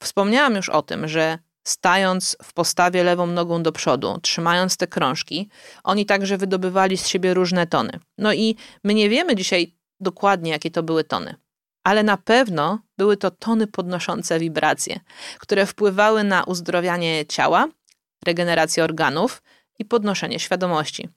Wspomniałam 0.00 0.54
już 0.54 0.68
o 0.68 0.82
tym, 0.82 1.08
że 1.08 1.38
stając 1.66 2.36
w 2.42 2.52
postawie 2.52 3.04
lewą 3.04 3.26
nogą 3.26 3.62
do 3.62 3.72
przodu, 3.72 4.18
trzymając 4.22 4.76
te 4.76 4.86
krążki, 4.86 5.48
oni 5.84 6.06
także 6.06 6.38
wydobywali 6.38 6.96
z 6.96 7.08
siebie 7.08 7.34
różne 7.34 7.66
tony. 7.66 7.90
No 8.18 8.32
i 8.32 8.56
my 8.84 8.94
nie 8.94 9.08
wiemy 9.08 9.36
dzisiaj 9.36 9.74
dokładnie, 10.00 10.50
jakie 10.50 10.70
to 10.70 10.82
były 10.82 11.04
tony, 11.04 11.34
ale 11.84 12.02
na 12.02 12.16
pewno 12.16 12.78
były 12.98 13.16
to 13.16 13.30
tony 13.30 13.66
podnoszące 13.66 14.38
wibracje, 14.38 15.00
które 15.38 15.66
wpływały 15.66 16.24
na 16.24 16.44
uzdrowianie 16.44 17.26
ciała, 17.26 17.68
regenerację 18.26 18.84
organów 18.84 19.42
i 19.78 19.84
podnoszenie 19.84 20.40
świadomości. 20.40 21.08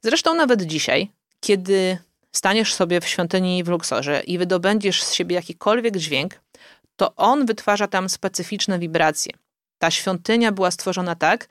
Zresztą 0.00 0.34
nawet 0.34 0.62
dzisiaj, 0.62 1.10
kiedy 1.40 1.98
staniesz 2.32 2.74
sobie 2.74 3.00
w 3.00 3.08
świątyni 3.08 3.64
w 3.64 3.68
Luksorze 3.68 4.20
i 4.20 4.38
wydobędziesz 4.38 5.02
z 5.02 5.12
siebie 5.12 5.36
jakikolwiek 5.36 5.96
dźwięk, 5.96 6.40
to 6.96 7.14
on 7.16 7.46
wytwarza 7.46 7.88
tam 7.88 8.08
specyficzne 8.08 8.78
wibracje. 8.78 9.32
Ta 9.84 9.90
świątynia 9.90 10.52
była 10.52 10.70
stworzona 10.70 11.14
tak, 11.14 11.48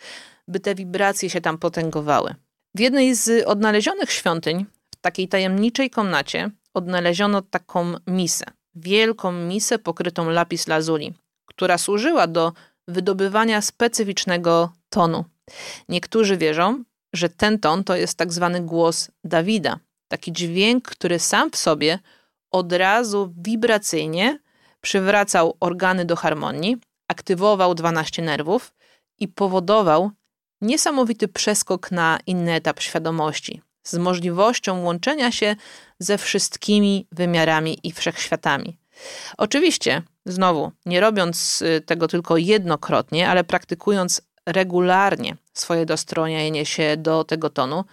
by 0.48 0.60
te 0.60 0.76
wibracje 0.76 1.30
się 1.30 1.42
tam 1.42 1.58
potęgowały. 1.58 2.36
W 2.76 2.80
jednej 2.80 3.16
z 3.16 3.48
odnalezionych 3.48 4.12
świątyń, 4.12 4.66
w 4.96 5.02
takiej 5.02 5.28
tajemniczej 5.28 5.90
komnacie, 5.90 6.50
odnaleziono 6.74 7.42
taką 7.42 7.94
misę. 8.08 8.46
Wielką 8.76 9.32
misę 9.32 9.80
pokrytą 9.80 10.30
lapis 10.30 10.68
lazuli, 10.68 11.14
która 11.46 11.78
służyła 11.78 12.28
do 12.28 12.54
wydobywania 12.88 13.62
specyficznego 13.62 14.74
tonu. 14.90 15.26
Niektórzy 15.90 16.38
wierzą, 16.38 16.84
że 17.14 17.30
ten 17.30 17.60
ton 17.60 17.84
to 17.84 17.96
jest 17.96 18.18
tak 18.18 18.34
zwany 18.34 18.62
głos 18.62 19.12
Dawida, 19.24 19.80
taki 20.08 20.32
dźwięk, 20.32 20.86
który 20.86 21.20
sam 21.20 21.52
w 21.52 21.58
sobie 21.58 22.00
od 22.52 22.74
razu 22.74 23.34
wibracyjnie 23.38 24.40
przywracał 24.82 25.58
organy 25.60 26.06
do 26.06 26.16
harmonii, 26.16 26.78
aktywował 27.08 27.76
12 27.76 28.22
nerwów 28.22 28.74
i 29.20 29.28
powodował 29.28 30.12
niesamowity 30.62 31.28
przeskok 31.28 31.92
na 31.92 32.20
inny 32.28 32.54
etap 32.54 32.80
świadomości, 32.80 33.62
z 33.84 33.94
możliwością 33.94 34.84
łączenia 34.84 35.32
się 35.32 35.56
ze 36.00 36.18
wszystkimi 36.18 37.08
wymiarami 37.12 37.80
i 37.84 37.92
wszechświatami. 37.92 38.78
Oczywiście, 39.38 40.02
znowu, 40.26 40.72
nie 40.86 41.00
robiąc 41.00 41.62
y, 41.62 41.82
tego 41.82 42.08
tylko 42.08 42.38
jednokrotnie, 42.38 43.30
ale 43.30 43.44
praktykując 43.44 44.22
regularnie 44.46 45.36
swoje 45.54 45.86
dostrojenie 45.86 46.66
się 46.66 46.98
do 46.98 47.24
tego 47.24 47.50
tonu, 47.50 47.86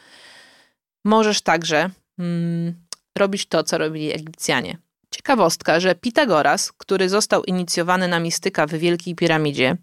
możesz 1.04 1.42
także 1.42 1.90
mm, 2.18 2.74
robić 3.18 3.46
to, 3.46 3.64
co 3.64 3.78
robili 3.78 4.12
Egipcjanie. 4.12 4.78
Ciekawostka, 5.10 5.80
że 5.80 5.94
Pitagoras, 5.94 6.72
który 6.72 7.08
został 7.08 7.44
inicjowany 7.44 8.08
na 8.08 8.20
mistyka 8.20 8.66
w 8.66 8.70
Wielkiej 8.70 9.14
Piramidzie 9.14 9.76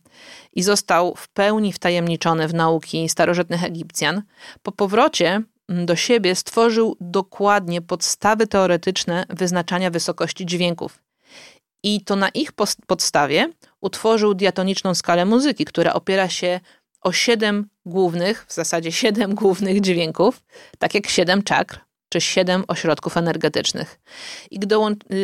i 0.54 0.64
został 0.64 1.16
w 1.16 1.28
pełni 1.28 1.74
wtajemniczony 1.74 2.48
w 2.48 2.54
nauki 2.54 3.10
starożytnych 3.10 3.64
Egipcjan, 3.64 4.22
po 4.64 4.72
powrocie 4.72 5.42
mm, 5.70 5.86
do 5.86 5.96
siebie 5.96 6.36
stworzył 6.36 6.98
dokładnie 7.02 7.82
podstawy 7.82 8.48
teoretyczne 8.48 9.26
wyznaczania 9.30 9.90
wysokości 9.90 10.46
dźwięków. 10.46 11.00
I 11.84 12.02
to 12.02 12.16
na 12.16 12.30
ich 12.30 12.52
podstawie 12.88 13.50
utworzył 13.82 14.34
diatoniczną 14.34 14.96
skalę 14.96 15.26
muzyki, 15.26 15.66
która 15.66 15.94
opiera 15.94 16.30
się 16.30 16.60
o 17.02 17.12
siedem 17.12 17.70
głównych, 17.86 18.46
w 18.48 18.54
zasadzie 18.54 18.92
siedem 18.92 19.36
głównych 19.36 19.82
dźwięków, 19.82 20.44
tak 20.80 20.94
jak 20.94 21.08
siedem 21.08 21.44
czakr, 21.44 21.87
czy 22.10 22.22
7 22.22 22.64
ośrodków 22.68 23.18
energetycznych. 23.18 24.00
I 24.52 24.60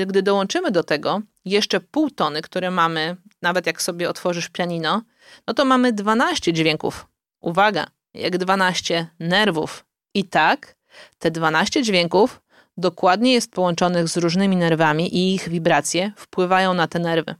gdy 0.05 0.21
dołączymy 0.23 0.71
do 0.71 0.83
tego 0.83 1.21
jeszcze 1.45 1.79
pół 1.79 2.09
tony, 2.09 2.41
które 2.41 2.71
mamy, 2.71 3.15
nawet 3.41 3.67
jak 3.67 3.81
sobie 3.81 4.09
otworzysz 4.09 4.49
pianino, 4.49 5.01
no 5.47 5.53
to 5.53 5.65
mamy 5.65 5.93
12 5.93 6.53
dźwięków. 6.53 7.07
Uwaga, 7.41 7.87
jak 8.13 8.37
12 8.37 9.07
nerwów. 9.19 9.85
I 10.13 10.23
tak 10.23 10.75
te 11.19 11.31
12 11.31 11.83
dźwięków 11.83 12.41
dokładnie 12.77 13.33
jest 13.33 13.51
połączonych 13.51 14.07
z 14.07 14.17
różnymi 14.17 14.57
nerwami 14.57 15.15
i 15.15 15.35
ich 15.35 15.49
wibracje 15.49 16.11
wpływają 16.15 16.73
na 16.73 16.87
te 16.87 16.99
nerwy. 16.99 17.35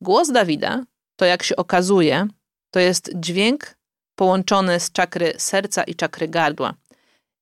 Głos 0.00 0.32
Dawida, 0.32 0.84
to 1.16 1.24
jak 1.24 1.42
się 1.42 1.56
okazuje, 1.56 2.26
to 2.70 2.80
jest 2.80 3.10
dźwięk 3.14 3.74
połączony 4.14 4.80
z 4.80 4.92
czakry 4.92 5.32
serca 5.36 5.84
i 5.84 5.94
czakry 5.94 6.28
gardła. 6.28 6.74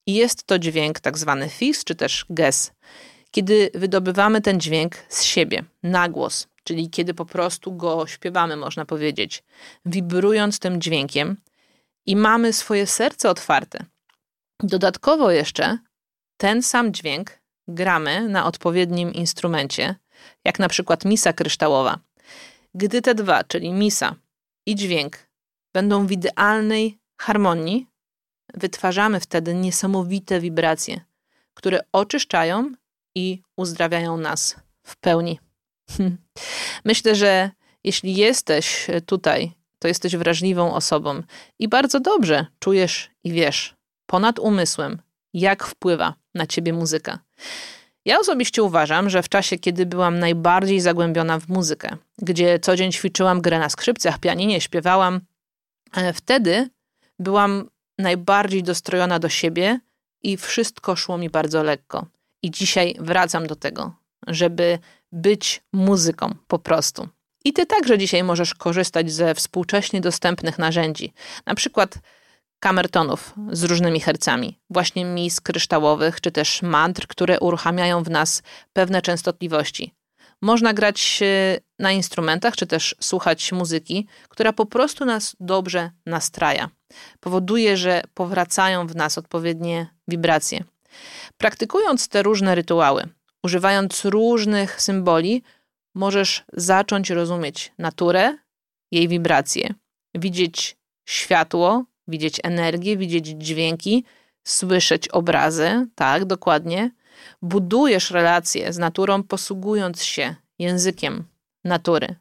I 0.09 0.15
jest 0.15 0.45
to 0.45 0.59
dźwięk 0.59 1.01
tak 1.01 1.19
zwany 1.19 1.49
fis, 1.49 1.85
czy 1.85 1.95
też 1.95 2.27
ges. 2.31 2.73
Kiedy 3.31 3.71
wydobywamy 3.75 4.41
ten 4.41 4.61
dźwięk 4.61 4.97
z 5.09 5.23
siebie, 5.23 5.65
na 5.83 6.09
głos, 6.09 6.49
czyli 6.65 6.91
kiedy 6.91 7.15
po 7.15 7.25
prostu 7.25 7.77
go 7.77 8.07
śpiewamy, 8.07 8.57
można 8.57 8.85
powiedzieć, 8.85 9.45
wibrując 9.85 10.59
tym 10.59 10.81
dźwiękiem 10.81 11.37
i 12.07 12.17
mamy 12.17 12.53
swoje 12.53 12.87
serce 12.87 13.31
otwarte. 13.31 13.85
Dodatkowo 14.63 15.31
jeszcze 15.31 15.79
ten 16.37 16.63
sam 16.63 16.93
dźwięk 16.93 17.39
gramy 17.69 18.29
na 18.29 18.47
odpowiednim 18.47 19.13
instrumencie, 19.13 19.95
jak 20.45 20.59
na 20.59 20.69
przykład 20.69 21.05
misa 21.05 21.33
kryształowa. 21.33 21.99
Gdy 22.75 23.03
te 23.03 23.15
dwa, 23.15 23.45
czyli 23.45 23.73
misa 23.73 24.15
i 24.67 24.75
dźwięk, 24.75 25.19
będą 25.75 26.07
w 26.07 26.13
idealnej 26.13 26.99
harmonii, 27.21 27.87
wytwarzamy 28.55 29.21
wtedy 29.21 29.55
niesamowite 29.55 30.41
wibracje, 30.41 31.01
które 31.55 31.81
oczyszczają 31.93 32.73
i 33.15 33.43
uzdrawiają 33.57 34.17
nas 34.17 34.57
w 34.83 34.97
pełni. 34.97 35.41
Myślę, 36.85 37.15
że 37.15 37.51
jeśli 37.85 38.15
jesteś 38.15 38.87
tutaj, 39.07 39.53
to 39.79 39.89
jesteś 39.89 40.17
wrażliwą 40.17 40.75
osobą 40.75 41.23
i 41.59 41.69
bardzo 41.69 42.01
dobrze 42.01 42.47
czujesz 42.59 43.11
i 43.25 43.33
wiesz 43.33 43.75
ponad 44.07 44.39
umysłem, 44.39 45.03
jak 45.35 45.65
wpływa 45.65 46.15
na 46.35 46.47
ciebie 46.47 46.73
muzyka. 46.73 47.19
Ja 48.05 48.19
osobiście 48.19 48.63
uważam, 48.63 49.11
że 49.11 49.23
w 49.23 49.29
czasie, 49.29 49.59
kiedy 49.59 49.87
byłam 49.87 50.19
najbardziej 50.19 50.81
zagłębiona 50.81 51.39
w 51.41 51.49
muzykę, 51.49 51.97
gdzie 52.19 52.59
co 52.59 52.77
dzień 52.77 52.93
ćwiczyłam 52.93 53.41
grę 53.41 53.59
na 53.59 53.69
skrzypcach, 53.69 54.19
pianinie, 54.19 54.61
śpiewałam, 54.61 55.21
e, 55.97 56.13
wtedy 56.13 56.71
byłam 57.19 57.69
najbardziej 57.99 58.63
dostrojona 58.63 59.19
do 59.19 59.29
siebie 59.29 59.81
i 60.23 60.37
wszystko 60.37 60.97
szło 60.97 61.19
mi 61.19 61.31
bardzo 61.31 61.63
lekko. 61.63 62.07
I 62.43 62.51
dzisiaj 62.51 62.97
wracam 62.99 63.47
do 63.47 63.57
tego, 63.57 63.93
żeby 64.27 64.79
być 65.13 65.63
muzyką 65.73 66.35
po 66.47 66.59
prostu. 66.59 67.09
I 67.45 67.53
ty 67.53 67.67
także 67.67 67.99
dzisiaj 67.99 68.25
możesz 68.25 68.55
korzystać 68.55 69.13
ze 69.13 69.35
współcześnie 69.35 70.01
dostępnych 70.01 70.59
narzędzi, 70.59 71.13
na 71.47 71.55
przykład 71.55 71.99
kamertonów 72.61 73.35
z 73.53 73.65
różnymi 73.65 74.01
hercami, 74.01 74.59
właśnie 74.71 75.05
mis 75.05 75.41
kryształowych, 75.41 76.21
czy 76.21 76.31
też 76.31 76.63
mantr, 76.63 77.07
które 77.07 77.41
uruchamiają 77.41 78.03
w 78.03 78.11
nas 78.11 78.43
pewne 78.73 79.03
częstotliwości. 79.03 79.95
Można 80.43 80.75
grać 80.75 81.21
e, 81.23 81.61
na 81.79 81.93
instrumentach, 81.93 82.57
czy 82.57 82.67
też 82.67 82.97
słuchać 83.01 83.53
muzyki, 83.53 84.07
która 84.29 84.53
po 84.53 84.67
prostu 84.67 85.05
nas 85.05 85.37
dobrze 85.41 85.91
nastraja. 86.07 86.71
Powoduje, 87.21 87.77
że 87.77 88.03
powracają 88.15 88.87
w 88.87 88.97
nas 88.97 89.19
odpowiednie 89.19 89.87
wibracje. 90.09 90.65
Praktykując 91.37 92.09
te 92.09 92.23
różne 92.23 92.55
rytuały, 92.55 93.09
używając 93.43 94.05
różnych 94.05 94.83
symboli, 94.83 95.43
możesz 95.95 96.45
zacząć 96.53 97.11
rozumieć 97.11 97.73
naturę, 97.79 98.39
jej 98.93 99.09
wibracje, 99.09 99.75
widzieć 100.15 100.77
światło, 101.09 101.85
widzieć 102.09 102.41
energię, 102.43 102.97
widzieć 102.97 103.27
dźwięki, 103.27 104.05
słyszeć 104.45 105.09
obrazy, 105.09 105.87
tak, 105.95 106.25
dokładnie. 106.25 106.91
Budujesz 107.43 108.11
relacje 108.11 108.73
z 108.73 108.79
naturą, 108.79 109.23
posługując 109.23 110.03
się 110.03 110.35
językiem 110.59 111.25
natury. 111.65 112.17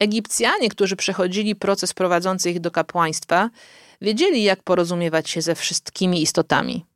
Egipcjanie, 0.00 0.68
którzy 0.68 0.96
przechodzili 0.96 1.56
proces 1.56 1.94
prowadzący 1.94 2.50
ich 2.50 2.60
do 2.60 2.70
kapłaństwa, 2.70 3.50
wiedzieli, 4.00 4.42
jak 4.42 4.62
porozumiewać 4.62 5.30
się 5.30 5.42
ze 5.42 5.54
wszystkimi 5.54 6.22
istotami, 6.22 6.86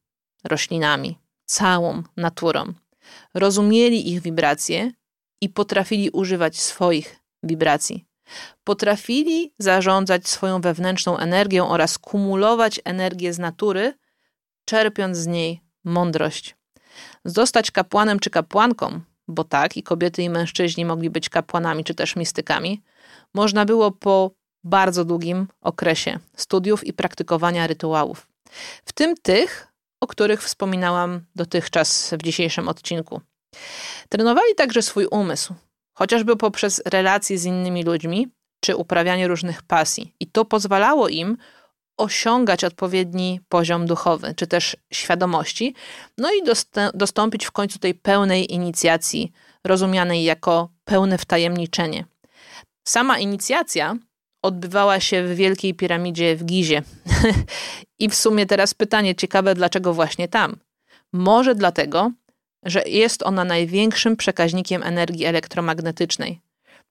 roślinami, 0.45 1.19
całą 1.45 2.03
naturą. 2.17 2.73
Rozumieli 3.35 4.13
ich 4.13 4.23
wibracje 4.23 4.93
i 5.41 5.49
potrafili 5.49 6.11
używać 6.11 6.61
swoich 6.61 7.17
wibracji. 7.43 8.05
Potrafili 8.65 9.55
zarządzać 9.59 10.29
swoją 10.29 10.61
wewnętrzną 10.61 11.19
energią 11.19 11.69
oraz 11.69 11.99
kumulować 11.99 12.81
energię 12.85 13.33
z 13.33 13.39
natury, 13.39 13.95
czerpiąc 14.65 15.17
z 15.17 15.27
niej 15.27 15.61
mądrość. 15.85 16.57
Zostać 17.25 17.71
kapłanem 17.71 18.21
czy 18.21 18.31
kapłanką, 18.31 19.01
bo 19.29 19.45
tak, 19.45 19.77
i 19.77 19.83
kobiety 19.83 20.23
i 20.23 20.31
mężczyźni 20.31 20.85
mogli 20.85 21.11
być 21.11 21.29
kapłanami 21.29 21.85
czy 21.85 21.95
też 21.95 22.17
mistykami, 22.17 22.83
można 23.35 23.65
było 23.65 23.91
po 23.91 24.31
bardzo 24.65 25.05
długim 25.05 25.47
okresie 25.61 26.19
studiów 26.37 26.87
i 26.87 26.93
praktykowania 26.93 27.67
rytuałów. 27.67 28.27
W 28.85 28.93
tym 28.93 29.15
tych, 29.23 29.69
o 30.01 30.07
których 30.07 30.43
wspominałam 30.43 31.21
dotychczas 31.37 32.15
w 32.19 32.23
dzisiejszym 32.23 32.69
odcinku. 32.69 33.21
Trenowali 34.09 34.55
także 34.57 34.83
swój 34.83 35.07
umysł, 35.07 35.55
chociażby 35.95 36.37
poprzez 36.37 36.83
relacje 36.87 37.39
z 37.39 37.45
innymi 37.45 37.85
ludźmi 37.85 38.29
czy 38.61 38.77
uprawianie 38.77 39.29
różnych 39.29 39.63
pasji. 39.63 40.15
I 40.21 40.27
to 40.27 40.45
pozwalało 40.45 41.09
im 41.09 41.37
osiągać 41.99 42.65
odpowiedni 42.65 43.41
poziom 43.49 43.87
duchowy, 43.87 44.35
czy 44.37 44.47
też 44.47 44.77
świadomości, 44.93 45.75
no 46.19 46.29
i 46.33 46.43
dostąpić 46.95 47.45
w 47.45 47.53
końcu 47.53 47.79
tej 47.79 47.95
pełnej 47.95 48.55
inicjacji, 48.55 49.33
rozumianej 49.65 50.25
jako 50.25 50.69
pełne 50.85 51.19
wtajemniczenie. 51.19 52.05
Sama 52.89 53.19
inicjacja 53.19 53.97
odbywała 54.43 55.01
się 55.01 55.25
w 55.25 55.35
Wielkiej 55.35 55.75
Piramidzie 55.75 56.37
w 56.37 56.45
Gizie. 56.45 56.83
I 57.99 58.09
w 58.09 58.15
sumie 58.15 58.47
teraz 58.47 58.75
pytanie 58.75 59.15
ciekawe, 59.15 59.55
dlaczego 59.55 59.95
właśnie 59.95 60.29
tam? 60.29 60.57
Może 61.13 61.55
dlatego, 61.55 62.11
że 62.65 62.83
jest 62.83 63.23
ona 63.23 63.45
największym 63.45 64.17
przekaźnikiem 64.17 64.83
energii 64.83 65.25
elektromagnetycznej, 65.25 66.41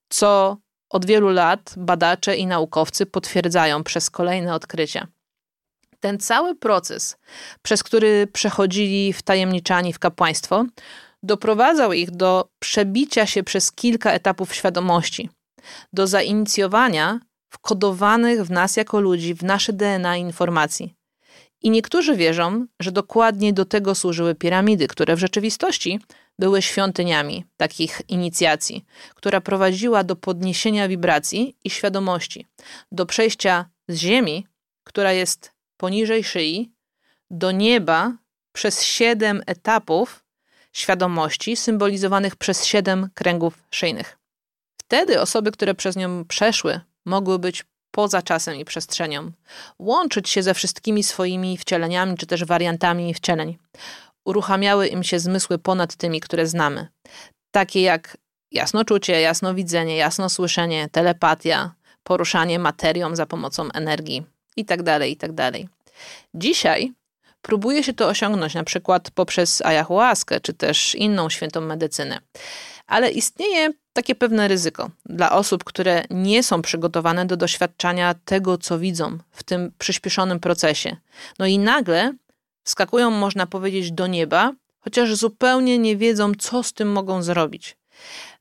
co 0.10 0.58
od 0.90 1.06
wielu 1.06 1.30
lat 1.30 1.74
badacze 1.78 2.38
i 2.38 2.48
naukowcy 2.48 3.06
potwierdzają 3.06 3.84
przez 3.84 4.10
kolejne 4.10 4.54
odkrycia. 4.54 5.08
Ten 6.00 6.20
cały 6.20 6.56
proces, 6.56 7.18
przez 7.62 7.84
który 7.84 8.28
przechodzili 8.28 9.14
wtajemniczani 9.14 9.94
w 9.94 10.00
kapłaństwo, 10.00 10.66
doprowadzał 11.24 11.94
ich 11.94 12.12
do 12.12 12.50
przebicia 12.60 13.26
się 13.26 13.44
przez 13.44 13.72
kilka 13.72 14.12
etapów 14.12 14.56
świadomości, 14.56 15.30
do 15.94 16.08
zainicjowania 16.08 17.20
wkodowanych 17.50 18.46
w 18.46 18.52
nas 18.52 18.78
jako 18.78 19.00
ludzi, 19.00 19.34
w 19.34 19.44
nasze 19.44 19.74
DNA 19.74 20.18
informacji. 20.18 20.97
I 21.62 21.70
niektórzy 21.70 22.16
wierzą, 22.16 22.68
że 22.80 22.92
dokładnie 22.92 23.54
do 23.54 23.66
tego 23.66 23.96
służyły 23.96 24.36
piramidy, 24.36 24.88
które 24.88 25.16
w 25.16 25.20
rzeczywistości 25.20 26.00
były 26.40 26.62
świątyniami 26.62 27.46
takich 27.58 28.02
inicjacji, 28.08 28.86
która 29.16 29.42
prowadziła 29.42 30.04
do 30.04 30.16
podniesienia 30.16 30.88
wibracji 30.88 31.56
i 31.64 31.70
świadomości, 31.70 32.46
do 32.92 33.06
przejścia 33.06 33.70
z 33.88 33.96
ziemi, 33.96 34.48
która 34.84 35.14
jest 35.14 35.52
poniżej 35.78 36.24
szyi, 36.24 36.72
do 37.32 37.52
nieba 37.52 38.18
przez 38.52 38.84
siedem 38.84 39.42
etapów 39.46 40.24
świadomości, 40.74 41.56
symbolizowanych 41.56 42.36
przez 42.36 42.66
siedem 42.66 43.10
kręgów 43.14 43.64
szyjnych. 43.72 44.18
Wtedy 44.78 45.22
osoby, 45.22 45.52
które 45.52 45.76
przez 45.76 45.96
nią 45.96 46.26
przeszły, 46.26 46.80
mogły 47.06 47.40
być 47.40 47.66
poza 47.92 48.22
czasem 48.22 48.56
i 48.56 48.66
przestrzenią, 48.66 49.32
łączyć 49.80 50.30
się 50.30 50.44
ze 50.44 50.54
wszystkimi 50.54 51.04
swoimi 51.04 51.58
wcieleniami 51.58 52.18
czy 52.18 52.26
też 52.26 52.46
wariantami 52.46 53.14
wcieleń. 53.14 53.58
Uruchamiały 54.26 54.88
im 54.88 55.04
się 55.04 55.20
zmysły 55.20 55.58
ponad 55.58 55.96
tymi, 55.96 56.20
które 56.20 56.48
znamy, 56.48 56.88
takie 57.52 57.82
jak 57.82 58.18
jasnoczucie, 58.52 59.22
jasnowidzenie, 59.22 59.98
jasnosłyszenie, 59.98 60.90
telepatia, 60.92 61.72
poruszanie 62.04 62.60
materią 62.60 63.16
za 63.16 63.26
pomocą 63.26 63.72
energii 63.72 64.26
itd. 64.56 65.00
Tak 65.00 65.10
itd. 65.10 65.52
Tak 65.52 65.62
Dzisiaj 66.34 66.94
próbuje 67.42 67.84
się 67.84 67.94
to 67.94 68.08
osiągnąć 68.08 68.54
na 68.54 68.64
przykład 68.64 69.12
poprzez 69.12 69.62
ayahuaskę 69.62 70.40
czy 70.40 70.54
też 70.54 70.96
inną 70.96 71.30
świętą 71.30 71.62
medycynę. 71.62 72.20
Ale 72.88 73.12
istnieje 73.12 73.70
takie 73.98 74.16
pewne 74.16 74.48
ryzyko 74.48 74.90
dla 75.06 75.32
osób, 75.32 75.64
które 75.64 76.04
nie 76.10 76.44
są 76.44 76.62
przygotowane 76.62 77.26
do 77.26 77.38
doświadczania 77.38 78.16
tego, 78.26 78.58
co 78.58 78.80
widzą 78.80 79.18
w 79.32 79.44
tym 79.44 79.72
przyspieszonym 79.78 80.40
procesie. 80.40 80.98
No 81.40 81.46
i 81.46 81.60
nagle 81.60 82.14
skakują, 82.64 83.12
można 83.12 83.48
powiedzieć, 83.48 83.92
do 83.92 84.08
nieba, 84.08 84.54
chociaż 84.80 85.16
zupełnie 85.16 85.80
nie 85.80 85.98
wiedzą, 85.98 86.32
co 86.40 86.64
z 86.64 86.74
tym 86.74 86.92
mogą 86.92 87.24
zrobić. 87.24 87.78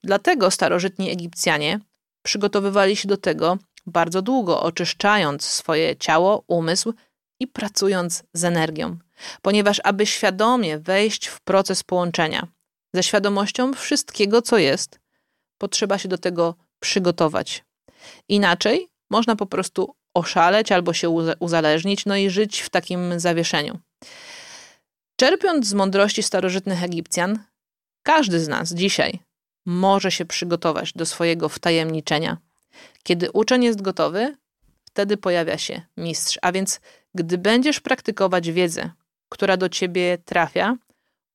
Dlatego 0.05 0.51
starożytni 0.51 1.11
Egipcjanie 1.11 1.81
przygotowywali 2.23 2.97
się 2.97 3.09
do 3.09 3.17
tego 3.17 3.59
bardzo 3.87 4.23
długo, 4.23 4.63
oczyszczając 4.63 5.45
swoje 5.45 5.97
ciało, 5.97 6.45
umysł 6.47 6.95
i 7.41 7.47
pracując 7.47 8.23
z 8.33 8.45
energią, 8.45 8.97
ponieważ 9.43 9.81
aby 9.85 10.07
świadomie 10.07 10.79
wejść 10.79 11.27
w 11.27 11.41
proces 11.41 11.83
połączenia 11.83 12.47
ze 12.95 13.03
świadomością 13.03 13.75
wszystkiego, 13.75 14.43
co 14.43 14.59
jest, 14.59 15.06
potrzeba 15.59 15.99
się 15.99 16.09
do 16.09 16.19
tego 16.19 16.55
przygotować. 16.81 17.65
Inaczej 18.29 18.89
można 19.11 19.37
po 19.37 19.47
prostu 19.47 19.95
oszaleć 20.15 20.73
albo 20.73 20.93
się 20.93 21.11
uzależnić, 21.41 22.07
no 22.07 22.17
i 22.17 22.31
żyć 22.31 22.61
w 22.61 22.71
takim 22.71 23.21
zawieszeniu. 23.21 23.79
Czerpiąc 25.17 25.67
z 25.67 25.75
mądrości 25.75 26.23
starożytnych 26.23 26.83
Egipcjan, 26.83 27.45
każdy 28.03 28.41
z 28.41 28.49
nas 28.49 28.75
dzisiaj 28.75 29.19
może 29.67 30.11
się 30.11 30.25
przygotować 30.25 30.93
do 30.93 31.07
swojego 31.07 31.49
wtajemniczenia. 31.49 32.37
Kiedy 33.03 33.33
uczeń 33.33 33.65
jest 33.65 33.83
gotowy, 33.83 34.37
wtedy 34.85 35.17
pojawia 35.17 35.59
się 35.59 35.83
mistrz. 35.97 36.39
A 36.43 36.53
więc, 36.53 36.81
gdy 37.15 37.39
będziesz 37.39 37.81
praktykować 37.81 38.51
wiedzę, 38.51 38.91
która 39.29 39.57
do 39.57 39.69
ciebie 39.69 40.19
trafia, 40.25 40.77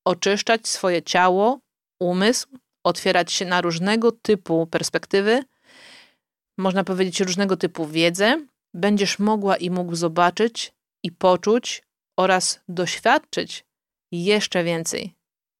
oczyszczać 0.06 0.68
swoje 0.68 1.04
ciało, 1.04 1.60
umysł, 2.00 2.48
otwierać 2.84 3.32
się 3.32 3.46
na 3.46 3.62
różnego 3.62 4.12
typu 4.12 4.68
perspektywy, 4.68 5.44
można 6.58 6.84
powiedzieć 6.84 7.20
różnego 7.20 7.58
typu 7.58 7.88
wiedzę, 7.88 8.46
będziesz 8.74 9.20
mogła 9.20 9.58
i 9.58 9.70
mógł 9.70 9.96
zobaczyć 9.96 10.74
i 11.04 11.12
poczuć 11.12 11.84
oraz 12.18 12.60
doświadczyć 12.70 13.66
jeszcze 14.12 14.64
więcej. 14.64 15.14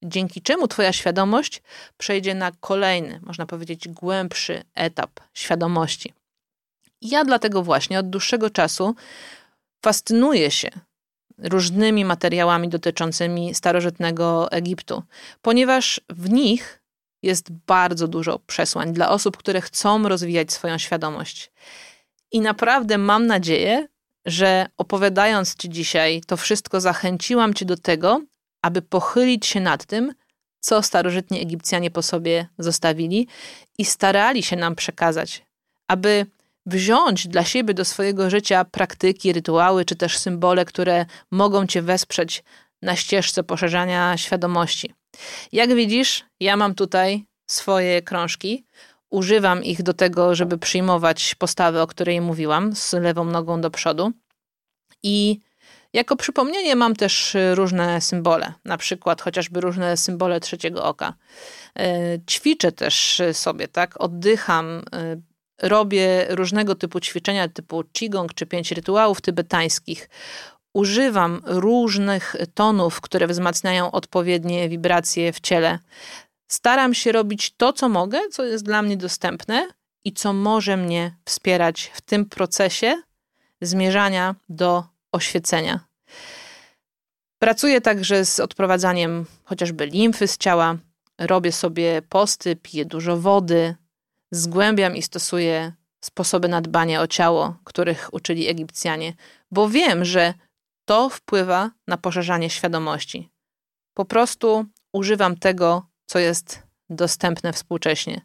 Dzięki 0.04 0.42
czemu 0.42 0.68
Twoja 0.68 0.94
świadomość 0.94 1.62
przejdzie 1.98 2.36
na 2.36 2.52
kolejny, 2.52 3.20
można 3.24 3.46
powiedzieć, 3.46 3.88
głębszy 3.88 4.64
etap 4.76 5.20
świadomości. 5.34 6.14
Ja 7.02 7.26
dlatego 7.26 7.64
właśnie 7.64 8.00
od 8.00 8.10
dłuższego 8.10 8.50
czasu 8.50 8.96
fascynuję 9.86 10.52
się 10.52 10.70
różnymi 11.38 12.06
materiałami 12.06 12.70
dotyczącymi 12.70 13.56
starożytnego 13.56 14.52
Egiptu, 14.52 15.04
ponieważ 15.42 16.02
w 16.10 16.30
nich 16.30 16.81
jest 17.24 17.52
bardzo 17.52 18.08
dużo 18.08 18.40
przesłań 18.40 18.94
dla 18.94 19.10
osób, 19.10 19.38
które 19.38 19.62
chcą 19.62 20.08
rozwijać 20.08 20.52
swoją 20.54 20.78
świadomość. 20.78 21.52
I 22.32 22.42
naprawdę 22.42 22.98
mam 22.98 23.28
nadzieję, 23.28 23.88
że 24.26 24.68
opowiadając 24.78 25.56
Ci 25.56 25.70
dzisiaj 25.70 26.22
to 26.28 26.38
wszystko, 26.38 26.82
zachęciłam 26.82 27.54
Cię 27.54 27.66
do 27.66 27.78
tego, 27.78 28.22
aby 28.62 28.82
pochylić 28.82 29.46
się 29.46 29.60
nad 29.60 29.86
tym, 29.86 30.14
co 30.60 30.82
starożytni 30.82 31.42
Egipcjanie 31.42 31.92
po 31.92 32.02
sobie 32.02 32.48
zostawili 32.58 33.28
i 33.78 33.86
starali 33.86 34.44
się 34.44 34.56
nam 34.56 34.76
przekazać, 34.76 35.46
aby 35.88 36.26
wziąć 36.66 37.28
dla 37.28 37.46
siebie 37.46 37.74
do 37.74 37.86
swojego 37.86 38.30
życia 38.30 38.66
praktyki, 38.66 39.34
rytuały 39.34 39.86
czy 39.86 39.96
też 39.96 40.18
symbole, 40.18 40.66
które 40.66 41.06
mogą 41.32 41.68
Cię 41.68 41.82
wesprzeć 41.82 42.44
na 42.82 42.96
ścieżce 42.96 43.44
poszerzania 43.44 44.18
świadomości. 44.18 44.94
Jak 45.52 45.76
widzisz, 45.76 46.26
ja 46.40 46.58
mam 46.58 46.76
tutaj 46.76 47.26
swoje 47.48 48.02
krążki. 48.02 48.66
Używam 49.10 49.64
ich 49.64 49.84
do 49.84 49.94
tego, 49.94 50.36
żeby 50.36 50.58
przyjmować 50.58 51.36
postawę, 51.36 51.82
o 51.82 51.88
której 51.88 52.22
mówiłam, 52.22 52.76
z 52.76 52.94
lewą 52.94 53.24
nogą 53.24 53.62
do 53.62 53.72
przodu. 53.72 54.12
I 55.04 55.40
jako 55.94 56.16
przypomnienie 56.16 56.76
mam 56.76 56.96
też 56.96 57.38
różne 57.54 58.02
symbole, 58.02 58.54
na 58.66 58.78
przykład 58.78 59.22
chociażby 59.22 59.62
różne 59.62 59.98
symbole 59.98 60.40
trzeciego 60.40 60.84
oka. 60.84 61.14
E, 61.80 62.20
ćwiczę 62.30 62.72
też 62.72 63.22
sobie, 63.34 63.68
tak? 63.68 64.02
Oddycham, 64.02 64.84
e, 64.94 65.22
robię 65.62 66.26
różnego 66.30 66.76
typu 66.76 67.00
ćwiczenia 67.00 67.48
typu 67.48 67.84
qigong 67.84 68.34
czy 68.34 68.46
pięć 68.46 68.72
rytuałów 68.72 69.22
tybetańskich. 69.22 70.10
Używam 70.74 71.42
różnych 71.46 72.36
tonów, 72.54 73.02
które 73.02 73.28
wzmacniają 73.28 73.92
odpowiednie 73.92 74.70
wibracje 74.70 75.34
w 75.34 75.40
ciele. 75.40 75.80
Staram 76.48 76.94
się 76.94 77.12
robić 77.12 77.52
to, 77.58 77.74
co 77.74 77.90
mogę, 77.90 78.20
co 78.32 78.44
jest 78.44 78.66
dla 78.66 78.82
mnie 78.82 78.98
dostępne 78.98 79.68
i 80.04 80.14
co 80.14 80.34
może 80.34 80.78
mnie 80.78 81.16
wspierać 81.26 81.92
w 81.94 82.02
tym 82.02 82.26
procesie 82.26 83.02
zmierzania 83.62 84.36
do 84.50 84.84
oświecenia. 85.12 85.80
Pracuję 87.40 87.82
także 87.82 88.26
z 88.26 88.40
odprowadzaniem 88.40 89.26
chociażby 89.44 89.86
limfy 89.86 90.28
z 90.28 90.38
ciała, 90.38 90.78
robię 91.18 91.52
sobie 91.52 92.02
posty, 92.10 92.56
piję 92.56 92.86
dużo 92.86 93.18
wody, 93.18 93.76
zgłębiam 94.32 94.96
i 94.96 95.02
stosuję 95.02 95.74
sposoby 96.04 96.48
na 96.48 96.62
dbanie 96.62 97.02
o 97.02 97.08
ciało, 97.08 97.56
których 97.64 98.10
uczyli 98.14 98.48
Egipcjanie, 98.48 99.14
bo 99.52 99.70
wiem, 99.70 100.06
że 100.06 100.34
to 100.92 101.10
wpływa 101.10 101.72
na 101.88 101.98
poszerzanie 101.98 102.50
świadomości. 102.50 103.30
Po 103.94 104.06
prostu 104.06 104.66
używam 104.94 105.38
tego, 105.38 105.86
co 106.06 106.20
jest 106.20 106.64
dostępne 106.90 107.54
współcześnie. 107.54 108.22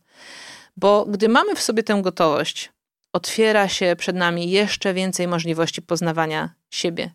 Bo 0.76 1.05
gdy 1.05 1.29
mamy 1.29 1.57
w 1.57 1.62
sobie 1.62 1.83
tę 1.83 2.02
gotowość, 2.02 2.72
otwiera 3.12 3.68
się 3.68 3.96
przed 3.98 4.16
nami 4.16 4.50
jeszcze 4.50 4.94
więcej 4.94 5.29
możliwości 5.29 5.83
poznawania 5.83 6.55
siebie. 6.70 7.11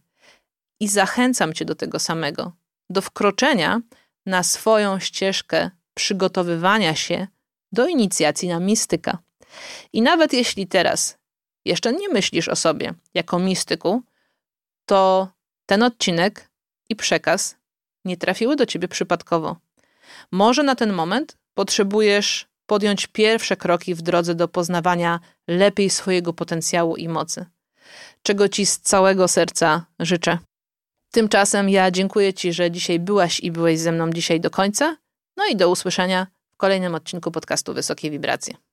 I 0.80 0.88
zachęcam 0.88 1.54
Cię 1.54 1.66
do 1.66 1.76
tego 1.76 2.00
samego, 2.00 2.52
do 2.90 3.02
wkroczenia 3.02 3.82
na 4.26 4.44
swoją 4.44 5.00
ścieżkę 5.00 5.70
przygotowywania 5.94 6.96
się 6.96 7.28
do 7.72 7.88
inicjacji 7.88 8.50
na 8.50 8.60
mistyka. 8.60 9.18
I 9.94 10.02
nawet 10.02 10.34
jeśli 10.34 10.68
teraz 10.68 11.18
jeszcze 11.66 11.94
nie 11.94 12.10
myślisz 12.10 12.48
o 12.48 12.56
sobie 12.56 12.94
jako 13.14 13.40
mistyku, 13.40 14.04
to 14.86 15.28
ten 15.72 15.84
odcinek 15.84 16.50
i 16.90 16.96
przekaz 16.96 17.56
nie 18.06 18.18
trafiły 18.18 18.56
do 18.56 18.66
ciebie 18.66 18.88
przypadkowo. 18.88 19.56
Może 20.32 20.64
na 20.64 20.76
ten 20.76 20.94
moment 20.94 21.38
potrzebujesz 21.54 22.48
podjąć 22.66 23.08
pierwsze 23.08 23.58
kroki 23.58 23.96
w 23.96 24.02
drodze 24.02 24.36
do 24.36 24.48
poznawania 24.48 25.20
lepiej 25.48 25.90
swojego 25.90 26.34
potencjału 26.34 26.96
i 26.96 27.08
mocy, 27.08 27.46
czego 28.24 28.50
Ci 28.50 28.66
z 28.66 28.80
całego 28.80 29.28
serca 29.28 29.86
życzę. 30.00 30.38
Tymczasem 31.12 31.70
ja 31.70 31.92
dziękuję 31.92 32.34
Ci, 32.34 32.54
że 32.54 32.72
dzisiaj 32.72 33.00
byłaś 33.00 33.40
i 33.40 33.52
byłeś 33.52 33.80
ze 33.80 33.92
mną 33.92 34.10
dzisiaj 34.10 34.40
do 34.40 34.50
końca. 34.50 34.98
No 35.38 35.44
i 35.52 35.56
do 35.56 35.70
usłyszenia 35.70 36.28
w 36.52 36.58
kolejnym 36.58 36.96
odcinku 36.96 37.32
podcastu 37.32 37.74
Wysokie 37.74 38.12
Wibracje. 38.12 38.71